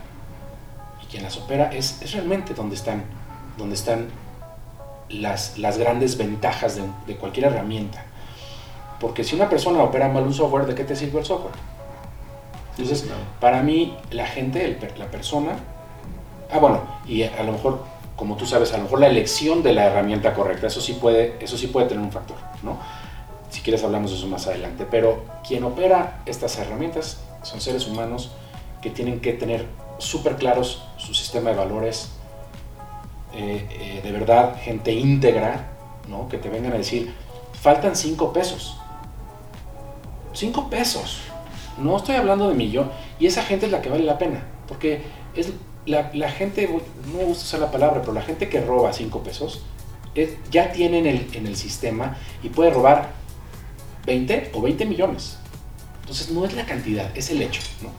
[1.09, 3.03] quien las opera, es, es realmente donde están,
[3.57, 4.09] donde están
[5.09, 8.05] las, las grandes ventajas de, de, cualquier herramienta.
[8.99, 11.53] Porque si una persona opera mal un software, ¿de qué te sirve el software?
[12.77, 13.09] Entonces,
[13.39, 15.51] para mí, la gente, la persona,
[16.51, 17.83] ah, bueno, y a lo mejor,
[18.15, 21.35] como tú sabes, a lo mejor la elección de la herramienta correcta, eso sí puede,
[21.43, 22.77] eso sí puede tener un factor, ¿no?
[23.49, 28.31] Si quieres hablamos de eso más adelante, pero quien opera estas herramientas son seres humanos
[28.81, 29.65] que tienen que tener
[29.97, 32.11] súper claros su sistema de valores,
[33.33, 35.67] eh, eh, de verdad, gente íntegra,
[36.07, 36.29] ¿no?
[36.29, 37.13] que te vengan a decir,
[37.61, 38.77] faltan cinco pesos.
[40.33, 41.21] Cinco pesos.
[41.77, 42.91] No estoy hablando de millón.
[43.19, 44.43] Y esa gente es la que vale la pena.
[44.67, 45.03] Porque
[45.35, 45.51] es
[45.85, 46.69] la, gente,
[47.07, 49.63] no me gusta usar la palabra, pero la gente que roba cinco pesos
[50.51, 53.11] ya tiene en el, en el sistema y puede robar
[54.05, 55.37] 20 o 20 millones.
[56.01, 57.61] Entonces no es la cantidad, es el hecho.
[57.81, 57.89] ¿no?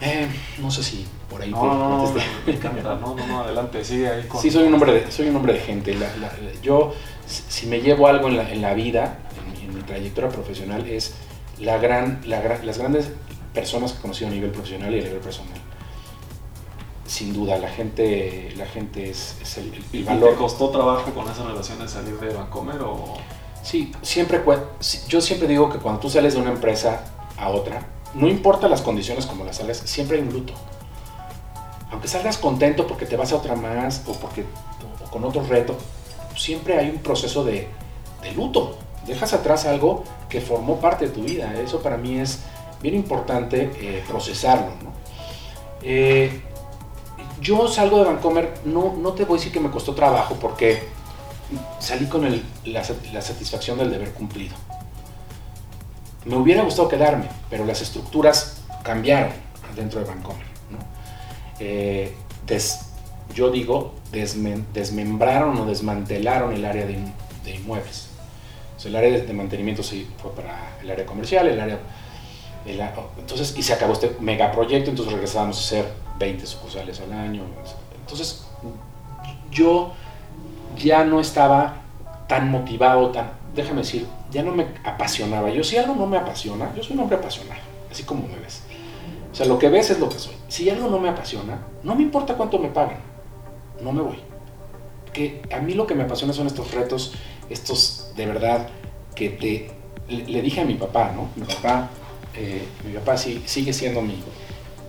[0.00, 0.28] Eh,
[0.60, 4.28] no sé si por ahí no, te, no, no, no, no, no, adelante, sigue ahí
[4.40, 5.96] Sí, soy un hombre de, soy un hombre de gente.
[6.62, 6.94] yo,
[7.26, 9.18] si me llevo algo en la, en la vida,
[9.66, 11.14] en, mi trayectoria profesional, es
[11.58, 13.10] la gran, la, las grandes
[13.54, 15.58] personas que he conocido a nivel profesional y a nivel personal.
[17.06, 20.30] Sin duda, la gente, la gente es, es el, el, valor.
[20.30, 23.14] ¿Te costó trabajo con esa relación de salir de Vancomer o...?
[23.62, 24.40] Sí, siempre,
[25.08, 27.04] yo siempre digo que cuando tú sales de una empresa
[27.36, 30.52] a otra, no importa las condiciones como las sales, siempre hay un luto.
[31.90, 34.44] Aunque salgas contento porque te vas a otra más o porque
[35.10, 35.76] con otro reto,
[36.36, 37.68] siempre hay un proceso de,
[38.34, 38.76] luto.
[39.06, 41.54] Dejas atrás algo que formó parte de tu vida.
[41.60, 42.40] Eso para mí es
[42.82, 44.72] bien importante eh, procesarlo.
[45.82, 46.42] Eh,
[47.40, 50.82] yo salgo de Vancomer, no, no te voy a decir que me costó trabajo porque
[51.78, 52.24] salí con
[52.64, 52.82] la
[53.22, 54.56] satisfacción del deber cumplido.
[56.24, 59.32] Me hubiera gustado quedarme, pero las estructuras cambiaron
[59.76, 60.46] dentro de Bancomer.
[61.60, 62.14] Eh,
[63.34, 63.94] yo digo,
[64.72, 66.98] desmembraron o desmantelaron el área de,
[67.54, 68.05] inmuebles.
[68.86, 71.78] El área de, mantenimiento sí fue para el área comercial, el área...
[73.18, 77.42] entonces, y se acabó este megaproyecto, entonces regresábamos a hacer 20 sucursales al año.
[78.00, 78.46] Entonces,
[79.50, 79.92] yo
[80.76, 81.82] ya no estaba
[82.28, 85.50] tan motivado, tan, déjame decir, ya no me apasionaba.
[85.50, 87.60] Yo si algo no me apasiona, yo soy un hombre apasionado,
[87.90, 88.62] así como me ves.
[89.32, 90.34] O sea, lo que ves es lo que soy.
[90.48, 92.98] Si algo no me apasiona, no me importa cuánto me paguen,
[93.80, 94.18] no me voy.
[95.12, 97.14] Que a mí lo que me apasiona son estos retos,
[97.48, 98.68] estos de verdad
[99.14, 99.70] que te...
[100.08, 101.30] Le, dije a mi papá, ¿no?
[101.34, 101.90] Mi papá,
[102.34, 104.22] eh, mi papá sí, sigue siendo mi,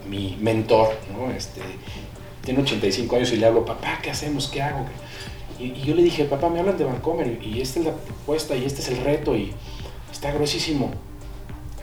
[0.08, 1.32] mi mentor, ¿no?
[1.32, 1.62] Este,
[2.44, 4.48] tiene 85 años y le hablo, papá, ¿qué hacemos?
[4.48, 4.86] ¿Qué hago?
[5.60, 8.66] Y, yo le dije, papá, me hablan de Vancomer y, esta es la propuesta y
[8.66, 9.52] este es el reto y
[10.12, 10.92] está gruesísimo.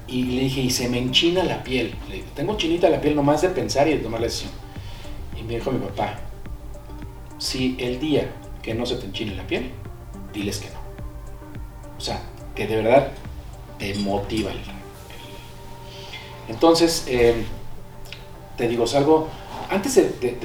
[0.07, 1.95] Y le dije, y se me enchina la piel.
[2.09, 4.53] Le dije, tengo chinita la piel nomás de pensar y de tomar la decisión.
[5.39, 6.19] Y me dijo mi papá,
[7.39, 8.31] si el día
[8.63, 9.71] que no se te enchine la piel,
[10.33, 10.84] diles que no.
[12.05, 12.21] O sea,
[12.55, 13.09] que de verdad
[13.79, 14.59] te motiva el...
[16.51, 17.47] Entonces, eh,
[18.59, 19.27] te digo, salgo
[19.71, 20.37] antes de,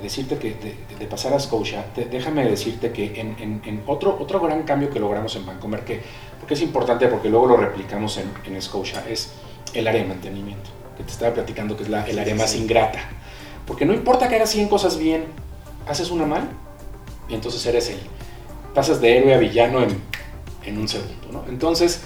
[0.00, 0.54] decirte que
[0.98, 5.44] de, pasar a Scotia, déjame decirte que en, otro, otro gran cambio que logramos en
[5.44, 6.00] Vancomer, que,
[6.40, 9.32] porque es importante porque luego lo replicamos en, en Scotia, es
[9.74, 13.00] el área de mantenimiento, que te estaba platicando que es la, el área más ingrata.
[13.66, 15.26] Porque no importa que hagas 100 cosas bien,
[15.86, 16.48] haces una mal
[17.28, 17.98] y entonces eres el...
[18.74, 20.15] Pasas de héroe a villano en,
[20.66, 21.44] en un segundo, ¿no?
[21.48, 22.02] Entonces,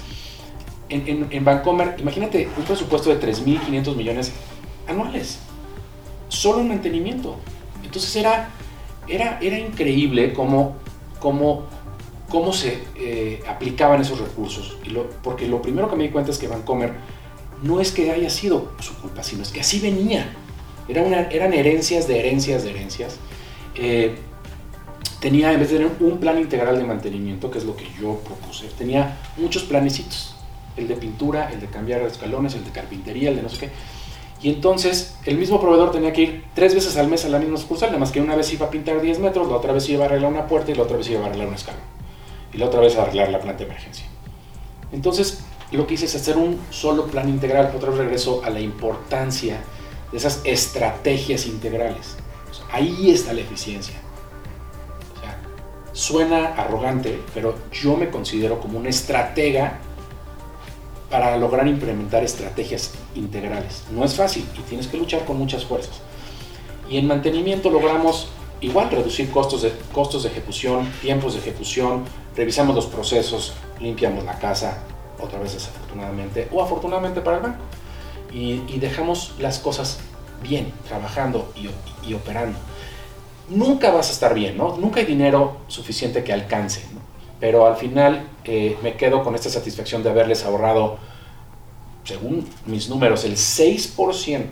[0.89, 4.33] en, en, en Vancomer, imagínate un presupuesto de 3.500 millones
[4.87, 5.41] anuales
[6.31, 7.37] solo en mantenimiento.
[7.85, 8.49] Entonces era,
[9.07, 10.77] era, era increíble cómo,
[11.19, 11.65] cómo,
[12.31, 14.79] cómo se eh, aplicaban esos recursos.
[14.85, 16.95] Y lo, porque lo primero que me di cuenta es que Vancomer
[17.63, 20.35] no es que haya sido su culpa, sino es que así venía.
[20.89, 23.19] Era una, eran herencias de herencias de herencias.
[23.75, 24.17] Eh,
[25.21, 28.21] tenía, en vez de tener un plan integral de mantenimiento, que es lo que yo
[28.25, 30.35] propuse, tenía muchos planecitos.
[30.77, 33.71] El de pintura, el de cambiar escalones, el de carpintería, el de no sé qué.
[34.43, 37.59] Y entonces el mismo proveedor tenía que ir tres veces al mes a la misma
[37.59, 40.05] sucursal, nada más que una vez iba a pintar 10 metros, la otra vez iba
[40.05, 41.83] a arreglar una puerta y la otra vez iba a arreglar un escalón.
[42.53, 44.07] Y la otra vez a arreglar la planta de emergencia.
[44.93, 47.73] Entonces lo que hice es hacer un solo plan integral.
[47.77, 49.61] Otra vez regreso a la importancia
[50.11, 52.17] de esas estrategias integrales.
[52.73, 53.95] ahí está la eficiencia.
[56.01, 59.81] Suena arrogante, pero yo me considero como un estratega
[61.11, 63.85] para lograr implementar estrategias integrales.
[63.93, 66.01] No es fácil y tienes que luchar con muchas fuerzas.
[66.89, 68.29] Y en mantenimiento logramos
[68.63, 74.39] igual reducir costos de, costos de ejecución, tiempos de ejecución, revisamos los procesos, limpiamos la
[74.39, 74.79] casa,
[75.21, 77.63] otra vez desafortunadamente, o afortunadamente para el banco,
[78.33, 79.99] y, dejamos las cosas
[80.43, 81.53] bien, trabajando
[82.07, 82.59] y, operando.
[83.51, 84.77] Nunca vas a estar bien, ¿no?
[84.77, 86.83] Nunca hay dinero suficiente que alcance,
[87.41, 90.99] pero al final eh, me quedo con esta satisfacción de haberles ahorrado,
[92.05, 94.45] según mis números, el 6%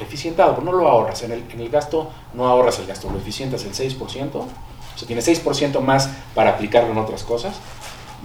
[0.00, 3.18] eficientado, pero no lo ahorras, en el, en el gasto no ahorras el gasto, lo
[3.18, 4.48] eficientas el 6%, o
[4.96, 7.56] sea, tiene 6% más para aplicarlo en otras cosas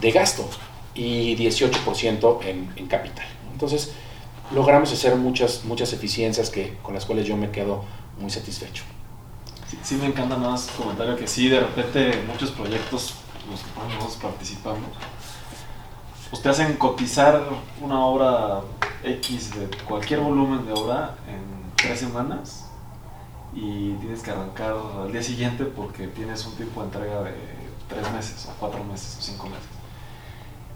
[0.02, 0.44] de gasto
[0.96, 3.28] y 18% en, en capital.
[3.52, 3.94] Entonces,
[4.56, 7.84] logramos hacer muchas, muchas eficiencias que, con las cuales yo me quedo
[8.20, 8.84] muy satisfecho.
[9.82, 13.16] Sí, me encanta más comentario que sí, de repente muchos proyectos
[13.50, 14.90] los que nosotros participamos,
[16.30, 17.42] pues te hacen cotizar
[17.82, 18.62] una obra
[19.04, 22.66] X de cualquier volumen de obra en tres semanas
[23.54, 27.36] y tienes que arrancar al día siguiente porque tienes un tiempo de entrega de
[27.88, 29.68] tres meses o cuatro meses o cinco meses.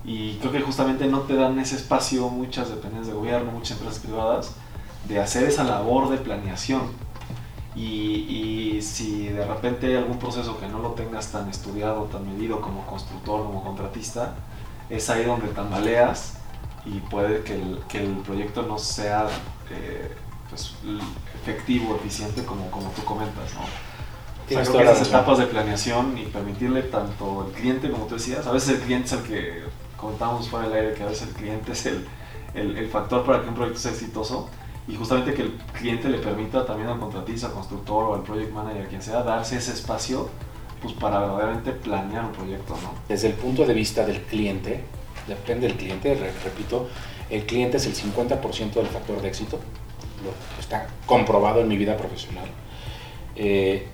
[0.06, 4.00] Y creo que justamente no te dan ese espacio muchas dependencias de gobierno, muchas empresas
[4.00, 4.52] privadas,
[5.06, 6.92] de hacer esa labor de planeación
[7.78, 12.60] y, si de repente hay algún proceso que no lo tengas tan estudiado, tan medido
[12.62, 14.36] como constructor, como contratista,
[14.90, 16.38] es ahí donde tambaleas
[16.86, 19.28] y puede que el, que el proyecto no sea
[19.70, 20.12] eh,
[20.50, 20.74] pues,
[21.36, 23.54] efectivo, eficiente como, como tú comentas.
[23.54, 23.62] ¿no?
[23.62, 28.48] O sea, que esas etapas de planeación y permitirle tanto al cliente, como tú decías,
[28.48, 29.64] a veces el cliente es el que,
[29.98, 32.08] contamos fuera del aire, que a veces el cliente es el,
[32.54, 34.48] el, el factor para que un proyecto sea exitoso,
[34.88, 38.52] y justamente que el cliente le permita también al contratista, al constructor o al project
[38.54, 40.30] manager, quien sea, darse ese espacio
[40.82, 42.74] pues para verdaderamente planear un proyecto.
[42.82, 42.94] ¿no?
[43.10, 44.84] Desde el punto de vista del cliente,
[45.28, 46.88] depende del cliente, repito,
[47.30, 49.60] el cliente es el 50% del factor de éxito,
[50.24, 52.46] lo está comprobado en mi vida profesional.
[53.36, 53.88] Eh,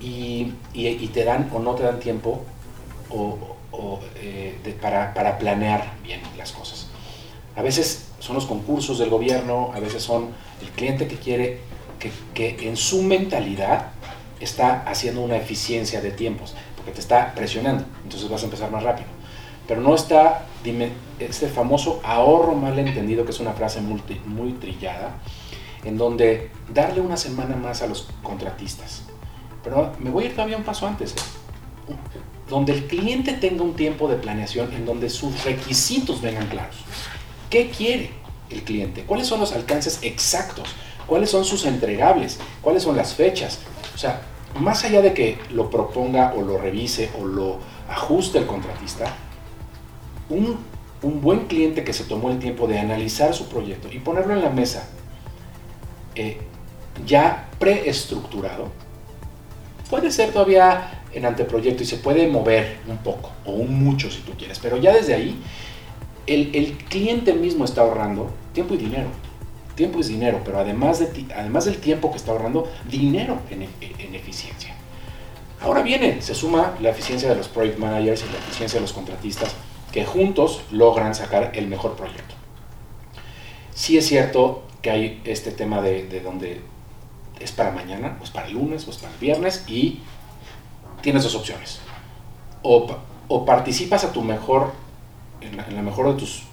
[0.00, 0.52] y,
[1.12, 2.44] te dan o no te dan tiempo
[3.10, 6.88] o, eh, para planear bien las cosas.
[7.56, 10.28] A veces son los concursos del gobierno, a veces son
[10.62, 11.60] el cliente que quiere,
[11.98, 13.88] que, que en su mentalidad
[14.38, 18.82] está haciendo una eficiencia de tiempos, porque te está presionando, entonces vas a empezar más
[18.82, 19.08] rápido.
[19.66, 20.46] Pero no está
[21.18, 25.18] este famoso ahorro mal entendido, que es una frase muy, muy trillada,
[25.84, 29.02] en donde darle una semana más a los contratistas.
[29.62, 31.12] Pero me voy a ir todavía un paso antes.
[31.12, 31.96] ¿eh?
[32.50, 36.76] donde el cliente tenga un tiempo de planeación en donde sus requisitos vengan claros.
[37.50, 38.10] ¿Qué quiere
[38.48, 39.02] el cliente?
[39.02, 40.68] ¿Cuáles son los alcances exactos?
[41.06, 42.38] ¿Cuáles son sus entregables?
[42.62, 43.58] ¿Cuáles son las fechas?
[43.94, 44.22] O sea,
[44.58, 49.12] más allá de que lo proponga o lo revise o lo ajuste el contratista,
[50.28, 50.58] un,
[51.02, 54.42] un buen cliente que se tomó el tiempo de analizar su proyecto y ponerlo en
[54.42, 54.88] la mesa
[56.14, 56.38] eh,
[57.06, 58.68] ya preestructurado,
[59.88, 64.20] puede ser todavía en anteproyecto y se puede mover un poco o un mucho si
[64.20, 65.40] tú quieres, pero ya desde ahí
[66.34, 69.08] el, cliente mismo está ahorrando tiempo y dinero.
[69.74, 74.14] Tiempo es dinero, pero además, de, además del tiempo que está ahorrando, dinero en, en
[74.14, 74.74] eficiencia.
[75.62, 78.92] Ahora viene, se suma la eficiencia de los project managers y la eficiencia de los
[78.92, 79.54] contratistas
[79.92, 82.34] que juntos logran sacar el mejor proyecto.
[83.74, 86.62] Sí es cierto que hay este tema de, de donde
[87.40, 90.00] es para mañana, o es para el lunes, o es para el viernes, y
[91.02, 91.80] tienes dos opciones.
[92.62, 92.86] O,
[93.28, 94.72] o participas a tu mejor,
[95.40, 96.44] en la, mejor de tus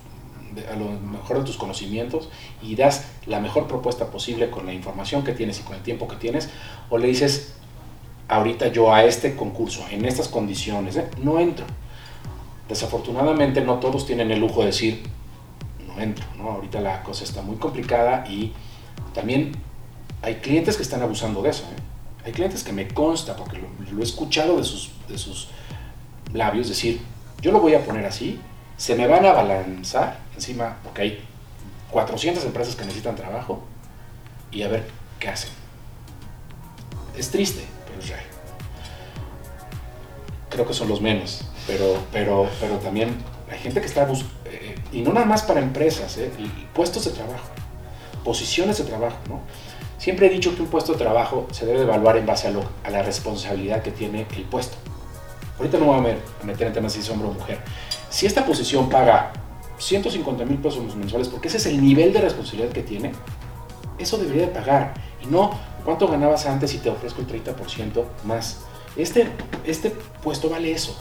[0.71, 2.29] a lo mejor de tus conocimientos
[2.63, 6.07] y das la mejor propuesta posible con la información que tienes y con el tiempo
[6.07, 6.49] que tienes,
[6.89, 7.53] o le dices,
[8.27, 11.07] ahorita yo a este concurso, en estas condiciones, ¿eh?
[11.21, 11.65] no entro.
[12.67, 15.03] Desafortunadamente no todos tienen el lujo de decir,
[15.85, 16.51] no entro, ¿no?
[16.51, 18.51] Ahorita la cosa está muy complicada y
[19.13, 19.53] también
[20.21, 21.63] hay clientes que están abusando de eso.
[21.63, 21.81] ¿eh?
[22.25, 25.49] Hay clientes que me consta, porque lo, lo, he escuchado de sus, de sus
[26.33, 26.99] labios, decir,
[27.41, 28.39] yo lo voy a poner así,
[28.77, 31.25] se me van a balanzar encima, porque hay
[31.91, 33.63] 400 empresas que necesitan trabajo,
[34.51, 34.87] y a ver
[35.19, 35.49] qué hacen.
[37.17, 38.23] Es triste, pero es real.
[40.49, 43.15] Creo que son los menos, pero, pero, pero también
[43.51, 46.31] hay gente que está buscando, eh, y no nada más para empresas, eh,
[46.73, 47.49] puestos de trabajo,
[48.23, 49.41] posiciones de trabajo, ¿no?
[49.97, 52.63] Siempre he dicho que un puesto de trabajo se debe evaluar en base a, lo,
[52.83, 54.77] a la responsabilidad que tiene el puesto.
[55.57, 57.59] Ahorita no me voy a meter en temas si es hombre o mujer.
[58.09, 59.33] Si esta posición paga
[59.77, 63.11] 150 mil pesos mensuales, porque ese es el nivel de responsabilidad que tiene,
[63.99, 64.93] eso debería de pagar.
[65.21, 65.51] Y no
[65.83, 68.59] cuánto ganabas antes y te ofrezco el 30% más.
[68.95, 69.27] Este,
[69.65, 69.91] este
[70.23, 70.95] puesto vale eso,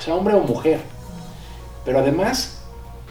[0.00, 0.80] sea, hombre o mujer.
[1.84, 2.60] Pero además,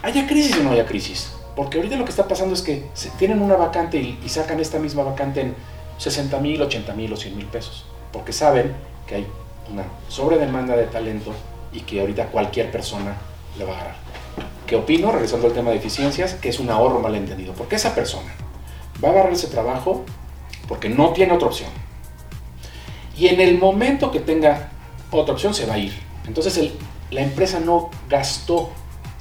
[0.04, 1.34] haya crisis o no haya crisis.
[1.56, 2.88] Porque ahorita lo que está pasando es que
[3.18, 5.56] tienen una vacante y, y sacan esta misma vacante en
[5.98, 7.86] 60 mil, 80 mil o 100 mil pesos.
[8.14, 8.76] Porque saben
[9.08, 9.28] que hay
[9.72, 11.34] una sobredemanda de talento
[11.74, 13.18] y que ahorita cualquier persona
[13.58, 13.95] le va a agarrar.
[14.66, 15.12] ¿Qué opino?
[15.12, 17.53] Regresando al tema de eficiencias, que es un ahorro malentendido.
[17.53, 18.34] Porque esa persona
[19.03, 20.03] va a agarrar ese trabajo
[20.68, 21.70] porque no tiene otra opción.
[23.18, 24.70] Y en el momento que tenga
[25.12, 25.93] otra opción se va a ir.
[26.28, 26.74] Entonces el,
[27.12, 28.70] la empresa no gastó,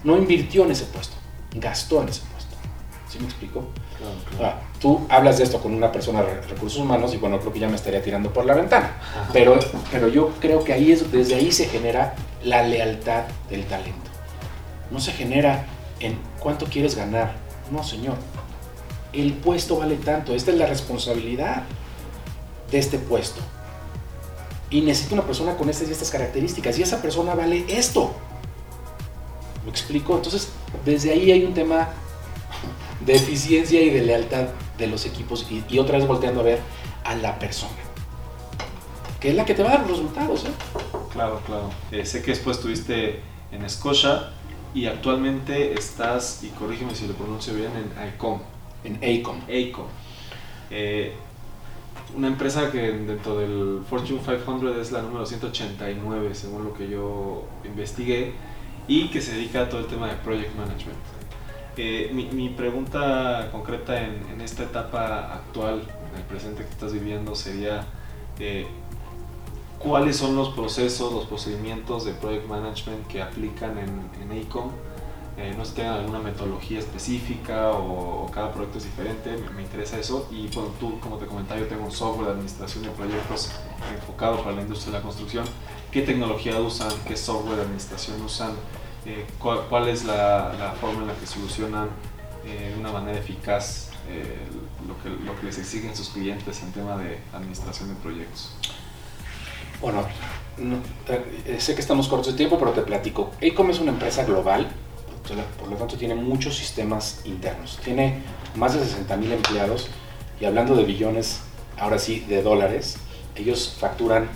[0.05, 1.17] no invirtió en ese puesto,
[1.55, 2.57] gastó en ese puesto.
[3.09, 3.65] ¿Sí me explico?
[3.97, 4.57] Claro, claro.
[4.57, 7.61] Ah, tú hablas de esto con una persona de recursos humanos y bueno, creo que
[7.61, 8.97] ya me estaría tirando por la ventana.
[9.33, 9.59] Pero,
[9.93, 14.06] pero yo creo que ahí es, desde ahí se genera la lealtad del talento.
[14.91, 15.67] No se genera
[16.01, 17.35] en cuánto quieres ganar.
[17.71, 18.17] No, señor.
[19.13, 20.35] El puesto vale tanto.
[20.35, 21.65] Esta es la responsabilidad
[22.71, 23.41] de este puesto.
[24.71, 26.79] Y necesito una persona con estas y estas características.
[26.79, 28.15] Y esa persona vale esto.
[29.65, 30.17] ¿Me explico?
[30.17, 30.49] Entonces,
[30.85, 31.89] desde ahí hay un tema
[33.05, 36.61] de eficiencia y de lealtad de los equipos y, y, otra vez volteando a ver
[37.05, 37.73] a la persona,
[39.21, 40.45] que es la que te va a dar los resultados.
[40.45, 40.51] ¿eh?
[41.13, 41.71] Claro, claro.
[41.93, 43.21] Eh, sé que después estuviste
[43.53, 44.31] en Scotia
[44.77, 48.41] y actualmente estás, y corrígeme si lo pronuncio bien, en ICOM.
[48.85, 49.39] En ACOM.
[49.45, 49.87] ACOM.
[50.71, 51.15] Eh,
[52.15, 57.49] una empresa que dentro del Fortune 500 es la número 189, según lo que yo
[57.65, 58.35] investigué,
[58.87, 60.99] y que se dedica a todo el tema de Project Management.
[61.79, 66.93] Eh, mi, mi, pregunta concreta en, en, esta etapa actual, en el presente que estás
[66.93, 67.87] viviendo, sería
[68.39, 68.67] eh,
[69.87, 74.71] cuáles son los procesos, los procedimientos de project management que aplican en, en ACOM.
[75.39, 79.51] Eh, no sé si tienen alguna metodología específica o, o, cada proyecto es diferente, me,
[79.51, 80.27] me, interesa eso.
[80.33, 83.53] Y bueno, tú, como te comentaba, yo tengo un software de administración de proyectos
[83.95, 85.45] enfocado para la industria de la construcción.
[85.93, 86.91] ¿Qué tecnología usan?
[87.07, 88.55] ¿Qué software de administración usan?
[89.05, 91.91] Eh, cuál, cuál, es la, la, forma en la que solucionan
[92.45, 94.39] eh, de una manera eficaz eh,
[94.89, 98.53] lo, que, lo que les exigen sus clientes en tema de administración de proyectos.
[99.81, 100.05] Bueno,
[100.59, 100.77] no,
[101.09, 103.31] eh, sé que estamos cortos de tiempo, pero te platico.
[103.43, 104.69] ACOM es una empresa global,
[105.59, 107.79] por lo tanto tiene muchos sistemas internos.
[107.85, 108.23] Tiene
[108.55, 109.89] más de 60 mil empleados
[110.41, 111.41] y hablando de billones,
[111.79, 112.97] ahora sí, de dólares,
[113.35, 114.29] ellos facturan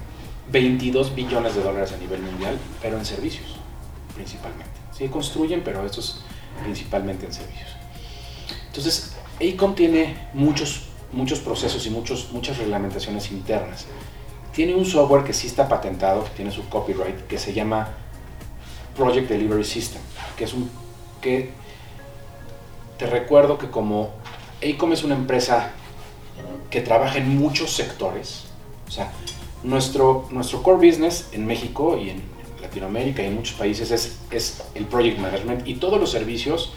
[0.50, 3.60] 22 billones de dólares a nivel mundial, pero en servicios
[4.14, 4.70] principalmente.
[4.96, 6.16] Sí, construyen, pero esto es
[6.62, 7.70] principalmente en servicios.
[8.66, 13.86] Entonces, ACOM tiene muchos, muchos procesos y muchos, muchas reglamentaciones internas.
[14.52, 17.88] Tiene un software que sí está patentado, tiene su copyright, que se llama
[18.96, 20.02] Project Delivery System,
[20.36, 20.70] que es un
[21.20, 21.50] que
[22.98, 24.10] te recuerdo que como
[24.62, 25.70] ACOM es una empresa
[26.70, 28.44] que trabaja en muchos sectores,
[28.88, 29.12] o sea,
[29.62, 32.22] nuestro, nuestro core business en México y en
[32.60, 36.72] Latinoamérica y en muchos países es, es el project management y todos los servicios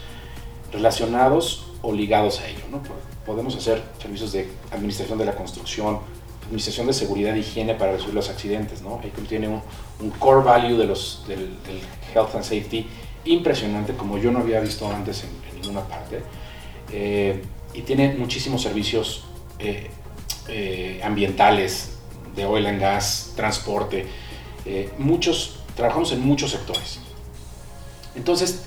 [0.72, 2.64] relacionados o ligados a ello.
[2.70, 2.82] ¿no?
[3.24, 6.00] Podemos hacer servicios de administración de la construcción,
[6.44, 8.82] administración de seguridad e higiene para resolver los accidentes.
[8.82, 8.96] ¿no?
[8.96, 9.60] ACOM tiene un,
[10.00, 11.80] un, core value de los, del, del,
[12.14, 12.86] health and safety
[13.24, 16.22] impresionante como yo no había visto antes en, en ninguna parte.
[16.92, 17.42] Eh,
[17.74, 19.24] y tiene muchísimos servicios
[19.58, 19.90] eh,
[20.48, 21.98] eh, ambientales,
[22.36, 24.06] de oil and gas, transporte,
[24.64, 27.00] eh, muchos, trabajamos en muchos sectores.
[28.14, 28.64] Entonces,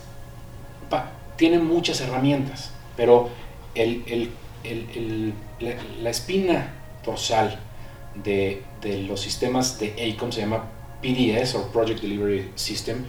[0.89, 3.29] pa, tienen muchas herramientas, pero
[3.75, 4.31] el, el,
[4.63, 6.73] el, la, la, espina
[7.05, 7.59] dorsal
[8.23, 8.63] de,
[9.07, 10.65] los sistemas de ACOM se llama
[11.01, 13.05] PDS o Project Delivery System,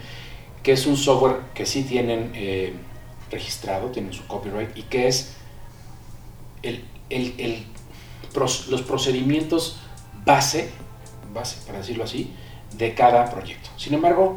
[0.63, 2.73] que es un software que sí tienen eh,
[3.31, 5.35] registrado, tienen su copyright y que es
[6.61, 6.83] el,
[8.33, 9.77] los procedimientos
[10.25, 10.69] base,
[11.33, 12.31] base, para decirlo así,
[12.77, 13.69] de cada proyecto.
[13.77, 14.35] Sin embargo,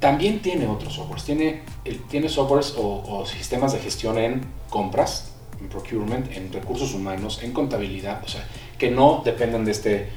[0.00, 1.24] también tiene otros softwares.
[1.24, 1.62] Tiene,
[2.08, 7.52] tiene softwares o, o, sistemas de gestión en compras, en procurement, en recursos humanos, en
[7.52, 8.46] contabilidad, o sea,
[8.78, 10.08] que no dependen de este,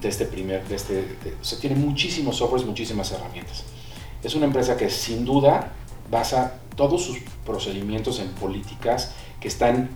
[0.00, 3.64] de este primer, de este, de, o tiene muchísimos softwares, muchísimas herramientas.
[4.22, 5.72] Es una empresa que sin duda
[6.10, 9.90] basa todos sus procedimientos en políticas que están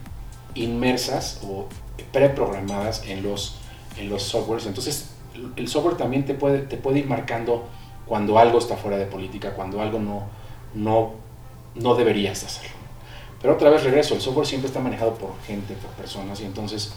[0.55, 1.67] inmersas o
[2.13, 3.57] preprogramadas en los,
[3.97, 4.67] en los softwares.
[4.67, 5.11] Entonces,
[5.57, 7.67] el software también te puede, te puede ir marcando
[8.07, 10.25] cuando algo está fuera de política, cuando algo no,
[10.75, 11.13] no,
[11.75, 12.77] no deberías hacerlo.
[13.41, 16.93] Pero otra vez regreso, el software siempre está manejado por gente, por personas, y entonces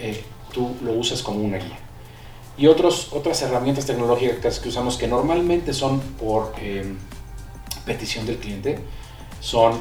[0.00, 1.78] eh, tú lo usas como una guía.
[2.58, 6.84] Y otros, otras herramientas tecnológicas que usamos que normalmente son por eh,
[7.86, 8.78] petición del cliente,
[9.40, 9.80] son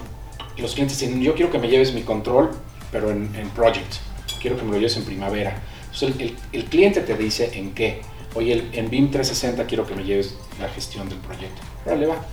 [0.58, 2.52] los clientes dicen, yo quiero que me lleves mi control,
[2.92, 3.96] pero en, en project
[4.40, 5.62] quiero que me lo lleves en primavera.
[5.94, 8.02] Entonces el, cliente te dice en qué.
[8.36, 11.62] Oye, en BIM 360 quiero que me lleves la gestión del proyecto.
[11.86, 12.26] Órale, va.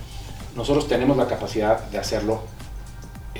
[0.55, 2.41] Nosotros tenemos la capacidad de hacerlo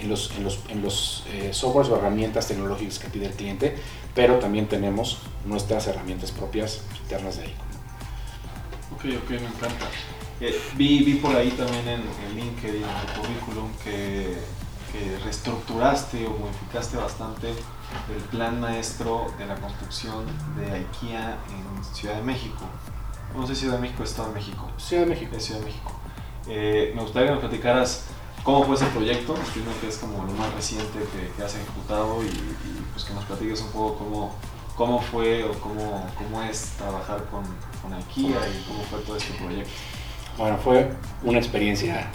[0.01, 3.75] en los, en los, en los eh, softwares o herramientas tecnológicas que pide el cliente,
[4.15, 7.55] pero también tenemos nuestras herramientas propias internas de ahí.
[8.93, 9.85] Ok, ok, me encanta.
[10.39, 14.37] Eh, vi, vi por ahí también en, en LinkedIn, en tu currículum, que,
[14.91, 20.25] que reestructuraste o modificaste bastante el plan maestro de la construcción
[20.57, 22.65] de IKEA en Ciudad de México.
[23.35, 24.69] No sé si Ciudad de México o Estado de México.
[24.77, 25.35] Ciudad de México.
[25.35, 25.91] Es Ciudad de México.
[26.49, 28.05] Eh, me gustaría que me platicaras
[28.43, 32.23] cómo fue ese proyecto, entiendo que es como lo más reciente que, que has ejecutado
[32.23, 34.35] y, y, pues que nos platiques un poco cómo,
[34.75, 37.43] cómo fue o cómo, cómo es trabajar con,
[37.81, 39.71] con IKEA y cómo fue todo este proyecto.
[40.37, 40.91] Bueno, fue
[41.23, 42.09] una experiencia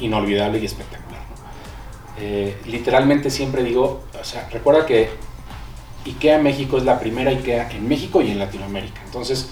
[0.00, 1.20] inolvidable y espectacular.
[2.18, 5.10] Eh, literalmente siempre digo, o sea, recuerda que
[6.06, 9.00] IKEA México es la primera IKEA en México y en Latinoamérica.
[9.04, 9.50] Entonces,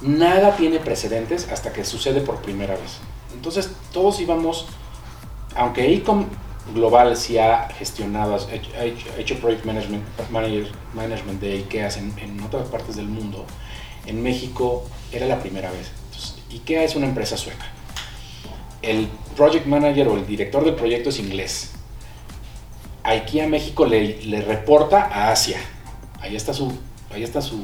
[0.00, 2.98] nada tiene precedentes hasta que sucede por primera vez.
[3.34, 4.66] Entonces, todos íbamos,
[5.56, 6.26] aunque ICOM
[6.74, 10.04] Global sí ha gestionado, ha hecho, ha Project Management,
[10.94, 13.44] management de IKEA en, otras partes del mundo,
[14.06, 15.90] en México era la primera vez.
[16.52, 17.64] IKEA es una empresa sueca.
[18.82, 21.72] El project manager o el director del proyecto es inglés.
[23.02, 25.58] IKEA México le, reporta a Asia.
[26.20, 26.72] Ahí está, su,
[27.12, 27.58] ahí está su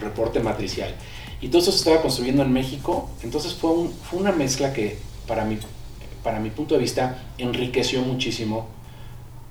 [0.00, 0.94] reporte matricial.
[1.40, 3.10] Y todo eso se estaba construyendo en México.
[3.22, 3.70] Entonces fue,
[4.10, 5.58] fue una mezcla que, para mi,
[6.22, 8.68] para mi punto de vista, enriqueció muchísimo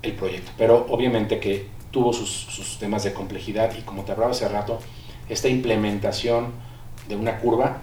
[0.02, 0.52] el proyecto.
[0.56, 4.78] Pero obviamente que tuvo sus, sus temas de complejidad y como te hablaba hace rato,
[5.28, 6.52] esta implementación
[7.08, 7.78] de una curva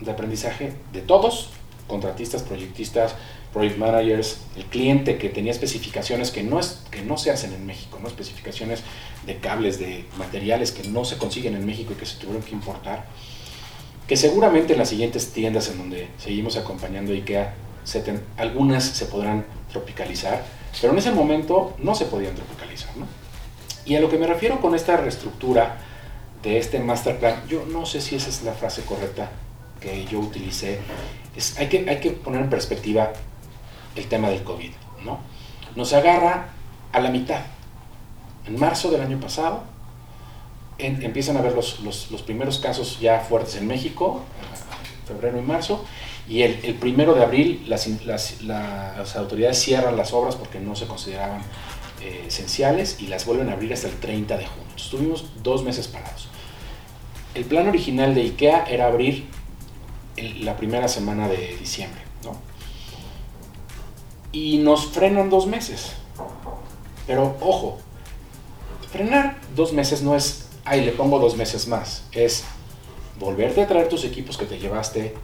[0.00, 1.50] de aprendizaje de todos,
[1.86, 3.14] contratistas, proyectistas,
[3.52, 7.66] project managers, el cliente que tenía especificaciones que no, es, que no se hacen en
[7.66, 8.08] México, ¿no?
[8.08, 8.82] especificaciones
[9.26, 12.52] de cables, de materiales que no se consiguen en México y que se tuvieron que
[12.52, 13.06] importar,
[14.06, 17.54] que seguramente en las siguientes tiendas en donde seguimos acompañando IKEA,
[17.88, 20.44] se ten, algunas se podrán tropicalizar,
[20.78, 22.94] pero en ese momento no se podían tropicalizar.
[22.98, 23.06] ¿no?
[23.86, 25.78] Y a lo que me refiero con esta reestructura
[26.42, 29.30] de este master plan, yo no sé si esa es la frase correcta
[29.80, 30.80] que yo utilicé,
[31.34, 33.10] es, hay, que, hay que poner en perspectiva
[33.96, 34.72] el tema del COVID,
[35.06, 35.20] ¿no?
[35.74, 36.48] Nos agarra
[36.92, 37.40] a la mitad.
[38.46, 39.62] En marzo del año pasado
[40.76, 44.24] en, empiezan a ver los, los, los, primeros casos ya fuertes en México,
[45.06, 45.86] febrero y marzo,
[46.28, 50.76] y el, el primero de abril las, las, las, autoridades cierran las obras porque no
[50.76, 51.40] se consideraban
[52.02, 54.68] eh, esenciales y las vuelven a abrir hasta el 30 de junio.
[54.76, 56.28] Estuvimos dos meses parados.
[57.34, 59.26] el plan original de IKEA era abrir
[60.40, 62.36] la primera semana de diciembre, ¿no?
[64.32, 65.92] Y nos frenan dos meses.
[67.06, 67.78] Pero ojo,
[68.92, 72.04] frenar dos meses no es, ay, le pongo dos meses más.
[72.12, 72.44] Es
[73.18, 75.14] volverte a traer tus equipos que te llevaste.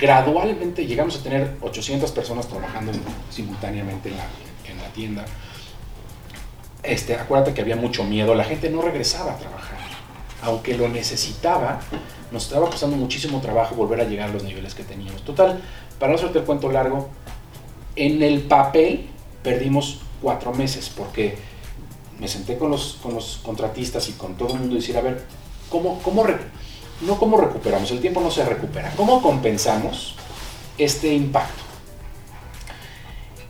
[0.00, 2.92] Gradualmente llegamos a tener 800 personas trabajando
[3.30, 4.24] simultáneamente en la,
[4.70, 5.24] en la tienda.
[6.82, 9.78] Este, acuérdate que había mucho miedo, la gente no regresaba a trabajar.
[10.42, 11.80] Aunque lo necesitaba,
[12.32, 15.22] nos estaba costando muchísimo trabajo volver a llegar a los niveles que teníamos.
[15.22, 15.60] Total,
[15.98, 17.10] para no hacerte el cuento largo,
[17.94, 19.06] en el papel
[19.42, 21.36] perdimos cuatro meses porque
[22.18, 25.02] me senté con los, con los contratistas y con todo el mundo y decir, a
[25.02, 25.24] ver,
[25.68, 26.24] ¿cómo, cómo
[27.00, 30.14] no cómo recuperamos, el tiempo no se recupera, ¿cómo compensamos
[30.76, 31.62] este impacto?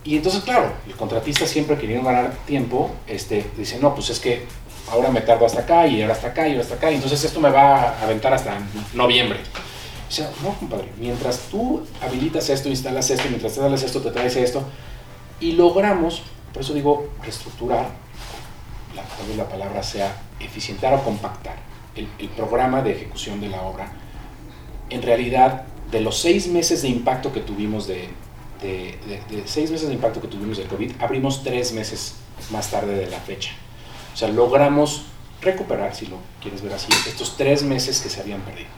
[0.04, 4.46] Y entonces, claro, el contratista siempre queriendo ganar tiempo, este, dice, no, pues es que
[4.90, 7.22] ahora me tardo hasta acá y ahora hasta acá y ahora hasta acá, y entonces
[7.22, 8.58] esto me va a aventar hasta
[8.94, 9.40] noviembre.
[10.08, 14.10] O sea, no, compadre, mientras tú habilitas esto, instalas esto, mientras te das esto, te
[14.10, 14.64] traes esto,
[15.38, 16.22] y logramos,
[16.52, 17.88] por eso digo, reestructurar,
[18.96, 21.69] la, tal vez la palabra sea eficientar o compactar
[22.00, 23.92] el, el programa de ejecución de la obra.
[24.90, 28.08] En realidad, de los seis meses de impacto que tuvimos de,
[28.62, 32.16] de, de, de, seis meses de impacto que tuvimos del COVID, abrimos tres meses
[32.50, 33.52] más tarde de la fecha.
[34.12, 35.04] O sea, logramos
[35.40, 38.68] recuperar, si lo quieres ver así, estos tres meses que se habían perdido.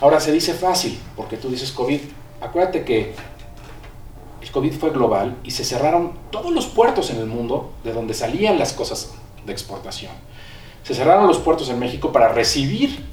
[0.00, 2.00] Ahora se dice fácil, porque tú dices COVID.
[2.40, 3.14] Acuérdate que
[4.40, 8.14] el COVID fue global y se cerraron todos los puertos en el mundo de donde
[8.14, 9.12] salían las cosas
[9.44, 10.12] de exportación.
[10.82, 13.04] Se cerraron los puertos en México para recibir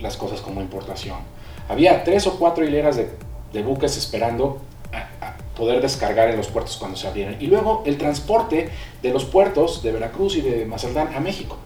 [0.00, 1.18] las cosas como importación.
[1.68, 4.60] Había tres o cuatro hileras de, buques esperando
[5.56, 7.36] poder descargar en los puertos cuando se abrieran.
[7.40, 8.70] Y luego el transporte
[9.02, 11.56] de los puertos de Veracruz y de Mazatlán a México.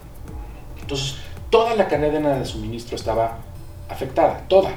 [0.81, 1.17] Entonces,
[1.51, 3.39] toda la cadena de suministro estaba
[3.89, 4.71] afectada, toda.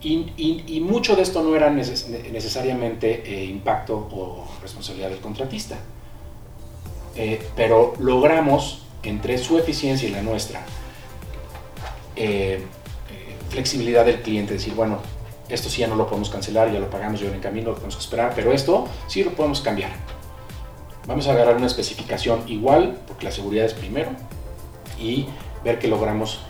[0.00, 5.76] Y, mucho de esto no era neces necesariamente eh, impacto o responsabilidad del contratista.
[7.16, 10.64] Eh, pero logramos, entre su eficiencia y la nuestra,
[12.16, 12.64] eh,
[13.50, 14.98] flexibilidad del cliente, decir, bueno,
[15.48, 17.98] esto sí ya no lo podemos cancelar, ya lo pagamos, ya en camino, lo podemos
[17.98, 19.90] esperar, pero esto sí lo podemos cambiar.
[21.06, 24.10] Vamos a agarrar una especificación igual, porque la seguridad es primero,
[24.98, 25.26] y
[25.62, 26.40] ver que logramos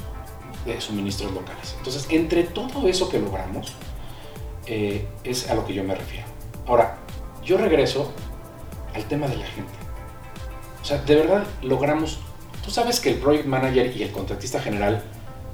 [0.64, 1.74] de suministros locales.
[1.76, 3.74] Entonces, entre todo eso que logramos,
[4.66, 6.26] eh, es a lo que yo me refiero.
[6.66, 6.98] Ahora,
[7.44, 8.12] yo regreso
[8.94, 9.72] al tema de la gente.
[10.80, 12.20] O sea, de verdad logramos,
[12.64, 15.02] tú sabes que el project manager y el contratista general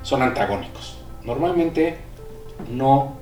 [0.02, 0.98] son antagónicos.
[1.24, 1.98] Normalmente
[2.70, 3.16] no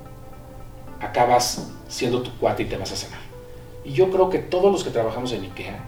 [1.01, 3.20] acabas siendo tu cuate y te vas a cenar.
[3.84, 5.78] Y yo creo que todos los que trabajamos en IKEA,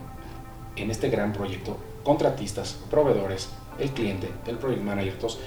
[0.76, 5.38] en este gran proyecto, contratistas, proveedores, el cliente, el project manager, todos,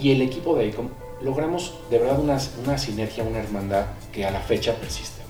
[0.00, 0.88] y el equipo de ICOM
[1.22, 5.22] logramos de verdad una, una, sinergia, una hermandad que a la fecha persiste.